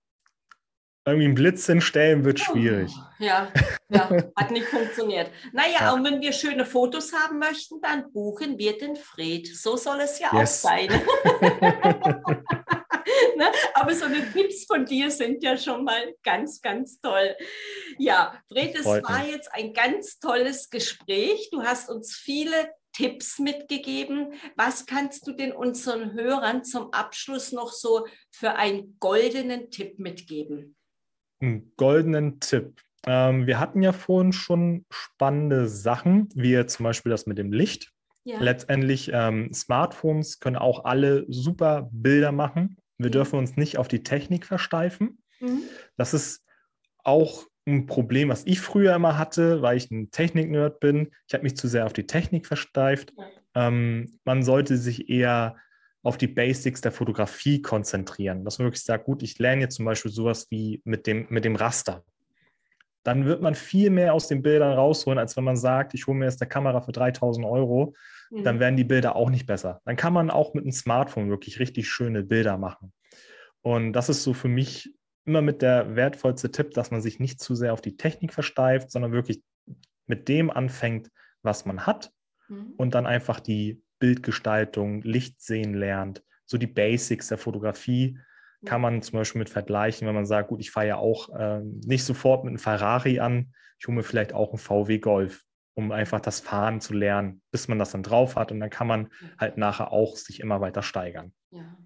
irgendwie 1.05 1.25
einen 1.25 1.35
Blitz 1.35 1.65
hinstellen, 1.65 2.23
wird 2.25 2.39
schwierig. 2.39 2.91
Oh, 2.95 3.03
Ja, 3.23 3.51
ja, 3.89 4.09
hat 4.35 4.51
nicht 4.51 4.67
funktioniert. 4.67 5.31
Naja, 5.51 5.77
Ja. 5.79 5.93
und 5.93 6.03
wenn 6.03 6.21
wir 6.21 6.31
schöne 6.31 6.65
Fotos 6.65 7.11
haben 7.13 7.39
möchten, 7.39 7.81
dann 7.81 8.11
buchen 8.11 8.57
wir 8.59 8.77
den 8.77 8.95
Fred. 8.95 9.47
So 9.47 9.77
soll 9.77 9.99
es 10.01 10.19
ja 10.19 10.29
Yes. 10.33 10.63
auch 10.65 10.69
sein. 10.69 10.89
ne? 13.41 13.51
Aber 13.73 13.93
so 13.93 14.05
eine 14.05 14.31
Tipps 14.31 14.65
von 14.65 14.85
dir 14.85 15.11
sind 15.11 15.43
ja 15.43 15.57
schon 15.57 15.83
mal 15.83 16.13
ganz, 16.23 16.61
ganz 16.61 16.99
toll. 16.99 17.35
Ja, 17.97 18.41
Fred, 18.47 18.75
es 18.75 18.85
war 18.85 19.27
jetzt 19.27 19.53
ein 19.53 19.73
ganz 19.73 20.19
tolles 20.19 20.69
Gespräch. 20.69 21.49
Du 21.51 21.63
hast 21.63 21.89
uns 21.89 22.15
viele 22.15 22.69
Tipps 22.93 23.39
mitgegeben. 23.39 24.33
Was 24.55 24.85
kannst 24.85 25.27
du 25.27 25.31
denn 25.31 25.51
unseren 25.51 26.13
Hörern 26.13 26.63
zum 26.63 26.93
Abschluss 26.93 27.51
noch 27.51 27.71
so 27.71 28.05
für 28.31 28.55
einen 28.55 28.97
goldenen 28.99 29.71
Tipp 29.71 29.97
mitgeben? 29.97 30.75
einen 31.41 31.73
goldenen 31.75 32.39
Tipp. 32.39 32.81
Ähm, 33.05 33.47
wir 33.47 33.59
hatten 33.59 33.81
ja 33.81 33.93
vorhin 33.93 34.31
schon 34.31 34.85
spannende 34.91 35.67
Sachen, 35.67 36.29
wie 36.35 36.63
zum 36.67 36.83
Beispiel 36.83 37.09
das 37.09 37.25
mit 37.25 37.37
dem 37.37 37.51
Licht. 37.51 37.91
Ja. 38.23 38.39
Letztendlich, 38.39 39.09
ähm, 39.11 39.51
Smartphones 39.51 40.39
können 40.39 40.55
auch 40.55 40.85
alle 40.85 41.25
super 41.27 41.89
Bilder 41.91 42.31
machen. 42.31 42.77
Wir 43.03 43.11
dürfen 43.11 43.39
uns 43.39 43.57
nicht 43.57 43.77
auf 43.77 43.87
die 43.87 44.03
Technik 44.03 44.45
versteifen. 44.45 45.21
Mhm. 45.39 45.63
Das 45.97 46.13
ist 46.13 46.43
auch 47.03 47.45
ein 47.65 47.85
Problem, 47.85 48.29
was 48.29 48.45
ich 48.45 48.59
früher 48.59 48.95
immer 48.95 49.17
hatte, 49.17 49.61
weil 49.61 49.77
ich 49.77 49.91
ein 49.91 50.11
Technik-Nerd 50.11 50.79
bin. 50.79 51.11
Ich 51.27 51.33
habe 51.33 51.43
mich 51.43 51.55
zu 51.55 51.67
sehr 51.67 51.85
auf 51.85 51.93
die 51.93 52.07
Technik 52.07 52.47
versteift. 52.47 53.13
Ähm, 53.53 54.19
man 54.23 54.43
sollte 54.43 54.77
sich 54.77 55.09
eher 55.09 55.55
auf 56.03 56.17
die 56.17 56.27
Basics 56.27 56.81
der 56.81 56.91
Fotografie 56.91 57.61
konzentrieren. 57.61 58.43
Dass 58.43 58.57
man 58.57 58.65
wirklich 58.65 58.83
sagt, 58.83 59.05
gut, 59.05 59.21
ich 59.21 59.37
lerne 59.37 59.61
jetzt 59.61 59.75
zum 59.75 59.85
Beispiel 59.85 60.11
sowas 60.11 60.47
wie 60.49 60.81
mit 60.83 61.05
dem, 61.05 61.27
mit 61.29 61.45
dem 61.45 61.55
Raster. 61.55 62.03
Dann 63.03 63.25
wird 63.25 63.41
man 63.41 63.55
viel 63.55 63.89
mehr 63.89 64.13
aus 64.13 64.27
den 64.27 64.41
Bildern 64.41 64.73
rausholen, 64.73 65.19
als 65.19 65.35
wenn 65.37 65.43
man 65.43 65.57
sagt, 65.57 65.93
ich 65.93 66.07
hole 66.07 66.17
mir 66.17 66.25
jetzt 66.25 66.41
eine 66.41 66.49
Kamera 66.49 66.81
für 66.81 66.91
3000 66.91 67.45
Euro. 67.45 67.95
Mhm. 68.29 68.43
Dann 68.43 68.59
werden 68.59 68.77
die 68.77 68.83
Bilder 68.83 69.15
auch 69.15 69.29
nicht 69.29 69.45
besser. 69.45 69.81
Dann 69.85 69.95
kann 69.95 70.13
man 70.13 70.29
auch 70.29 70.53
mit 70.53 70.63
einem 70.63 70.71
Smartphone 70.71 71.29
wirklich 71.29 71.59
richtig 71.59 71.89
schöne 71.89 72.23
Bilder 72.23 72.57
machen. 72.57 72.93
Und 73.61 73.93
das 73.93 74.09
ist 74.09 74.23
so 74.23 74.33
für 74.33 74.47
mich 74.47 74.93
immer 75.25 75.41
mit 75.41 75.61
der 75.61 75.95
wertvollste 75.95 76.51
Tipp, 76.51 76.71
dass 76.71 76.91
man 76.91 77.01
sich 77.01 77.19
nicht 77.19 77.39
zu 77.39 77.55
sehr 77.55 77.73
auf 77.73 77.81
die 77.81 77.97
Technik 77.97 78.33
versteift, 78.33 78.91
sondern 78.91 79.11
wirklich 79.11 79.41
mit 80.07 80.27
dem 80.27 80.49
anfängt, 80.49 81.09
was 81.43 81.65
man 81.65 81.85
hat 81.85 82.11
Mhm. 82.51 82.73
und 82.77 82.93
dann 82.93 83.05
einfach 83.05 83.39
die 83.39 83.81
Bildgestaltung, 83.99 85.01
Licht 85.03 85.41
sehen 85.41 85.73
lernt, 85.73 86.23
so 86.45 86.57
die 86.57 86.67
Basics 86.67 87.29
der 87.29 87.37
Fotografie 87.37 88.17
kann 88.65 88.81
man 88.81 89.01
zum 89.01 89.17
Beispiel 89.19 89.39
mit 89.39 89.49
vergleichen, 89.49 90.07
wenn 90.07 90.15
man 90.15 90.25
sagt, 90.25 90.49
gut, 90.49 90.59
ich 90.59 90.71
fahre 90.71 90.87
ja 90.87 90.95
auch 90.97 91.29
ähm, 91.37 91.81
nicht 91.85 92.03
sofort 92.03 92.43
mit 92.43 92.51
einem 92.51 92.59
Ferrari 92.59 93.19
an, 93.19 93.53
ich 93.79 93.87
hole 93.87 93.95
mir 93.95 94.03
vielleicht 94.03 94.33
auch 94.33 94.49
einen 94.49 94.59
VW 94.59 94.99
Golf, 94.99 95.43
um 95.73 95.91
einfach 95.91 96.19
das 96.19 96.39
Fahren 96.39 96.81
zu 96.81 96.93
lernen, 96.93 97.41
bis 97.51 97.67
man 97.67 97.79
das 97.79 97.91
dann 97.91 98.03
drauf 98.03 98.35
hat 98.35 98.51
und 98.51 98.59
dann 98.59 98.69
kann 98.69 98.87
man 98.87 99.09
halt 99.39 99.57
nachher 99.57 99.91
auch 99.91 100.15
sich 100.15 100.39
immer 100.39 100.61
weiter 100.61 100.83
steigern. 100.83 101.33
Ja? 101.51 101.77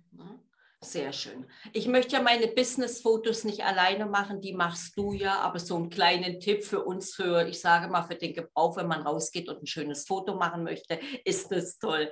Sehr 0.86 1.12
schön. 1.12 1.46
Ich 1.74 1.88
möchte 1.88 2.16
ja 2.16 2.22
meine 2.22 2.48
Business-Fotos 2.48 3.44
nicht 3.44 3.66
alleine 3.66 4.06
machen, 4.06 4.42
die 4.42 4.54
machst 4.54 4.98
du 4.98 5.14
ja, 5.14 5.40
aber 5.40 5.60
so 5.60 5.76
einen 5.76 5.90
kleinen 5.90 6.40
Tipp 6.40 6.64
für 6.64 6.84
uns, 6.84 7.14
für, 7.14 7.48
ich 7.48 7.60
sage 7.60 7.90
mal, 7.90 8.04
für 8.04 8.16
den 8.16 8.34
Gebrauch, 8.34 8.78
wenn 8.78 8.88
man 8.88 9.02
rausgeht 9.02 9.50
und 9.50 9.64
ein 9.64 9.68
schönes 9.68 10.06
Foto 10.06 10.36
machen 10.36 10.64
möchte, 10.64 11.00
ist 11.24 11.52
das 11.52 11.78
toll. 11.80 12.10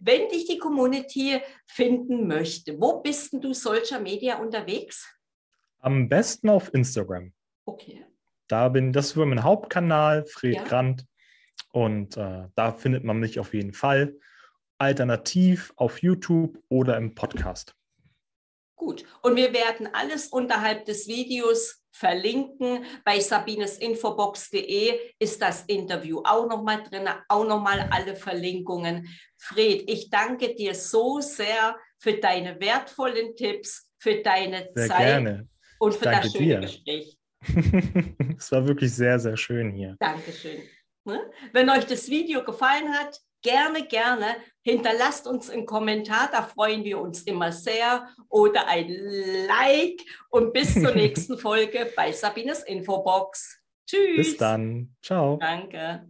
Wenn 0.00 0.28
dich 0.28 0.46
die 0.46 0.58
Community 0.58 1.40
finden 1.66 2.26
möchte, 2.26 2.80
wo 2.80 3.00
bist 3.00 3.32
denn 3.32 3.40
du 3.40 3.54
solcher 3.54 4.00
Media 4.00 4.38
unterwegs? 4.38 5.08
Am 5.78 6.08
besten 6.08 6.48
auf 6.48 6.74
Instagram. 6.74 7.32
Okay. 7.64 8.04
Da 8.48 8.68
bin, 8.68 8.92
das 8.92 9.06
ist 9.06 9.16
meinen 9.16 9.44
Hauptkanal, 9.44 10.24
Fred 10.26 10.56
Ja. 10.56 10.64
Grant. 10.64 11.06
Und 11.72 12.16
äh, 12.16 12.48
da 12.54 12.72
findet 12.72 13.04
man 13.04 13.18
mich 13.18 13.38
auf 13.38 13.54
jeden 13.54 13.72
Fall. 13.72 14.16
Alternativ 14.78 15.72
auf 15.76 16.02
YouTube 16.02 16.58
oder 16.68 16.96
im 16.96 17.14
Podcast. 17.14 17.75
Gut, 18.76 19.04
und 19.22 19.36
wir 19.36 19.54
werden 19.54 19.88
alles 19.94 20.28
unterhalb 20.28 20.84
des 20.84 21.08
Videos 21.08 21.82
verlinken. 21.92 22.84
Bei 23.04 23.18
sabinesinfobox.de 23.18 25.12
ist 25.18 25.40
das 25.40 25.62
Interview 25.62 26.20
auch 26.24 26.46
nochmal 26.46 26.82
drin, 26.82 27.08
auch 27.28 27.46
nochmal 27.46 27.88
alle 27.90 28.14
Verlinkungen. 28.14 29.08
Fred, 29.38 29.90
ich 29.90 30.10
danke 30.10 30.54
dir 30.54 30.74
so 30.74 31.20
sehr 31.20 31.76
für 31.98 32.14
deine 32.14 32.60
wertvollen 32.60 33.34
Tipps, 33.34 33.90
für 33.98 34.22
deine 34.22 34.68
Sehr 34.74 34.88
Zeit 34.88 34.98
gerne. 34.98 35.48
und 35.78 35.94
Ich 35.94 35.98
für 35.98 36.04
das 36.04 36.32
schöne 36.32 36.44
dir. 36.44 36.60
Gespräch. 36.60 37.16
es 38.38 38.52
war 38.52 38.66
wirklich 38.66 38.92
sehr, 38.92 39.18
sehr 39.18 39.36
schön 39.38 39.70
hier. 39.70 39.96
Dankeschön. 39.98 40.62
Ne? 41.04 41.30
Wenn 41.52 41.70
euch 41.70 41.86
das 41.86 42.10
Video 42.10 42.44
gefallen 42.44 42.92
hat, 42.92 43.18
gerne, 43.42 43.86
gerne 43.86 44.36
hinterlasst 44.66 45.28
uns 45.28 45.48
einen 45.48 45.64
Kommentar, 45.64 46.28
da 46.32 46.42
freuen 46.42 46.82
wir 46.82 46.98
uns 46.98 47.22
immer 47.22 47.52
sehr. 47.52 48.08
Oder 48.28 48.66
ein 48.66 48.88
Like 49.46 50.02
und 50.28 50.52
bis 50.52 50.74
zur 50.74 50.90
nächsten 50.94 51.38
Folge 51.38 51.92
bei 51.94 52.10
Sabines 52.10 52.64
Infobox. 52.64 53.62
Tschüss. 53.88 54.16
Bis 54.16 54.36
dann. 54.36 54.96
Ciao. 55.00 55.36
Danke. 55.36 56.08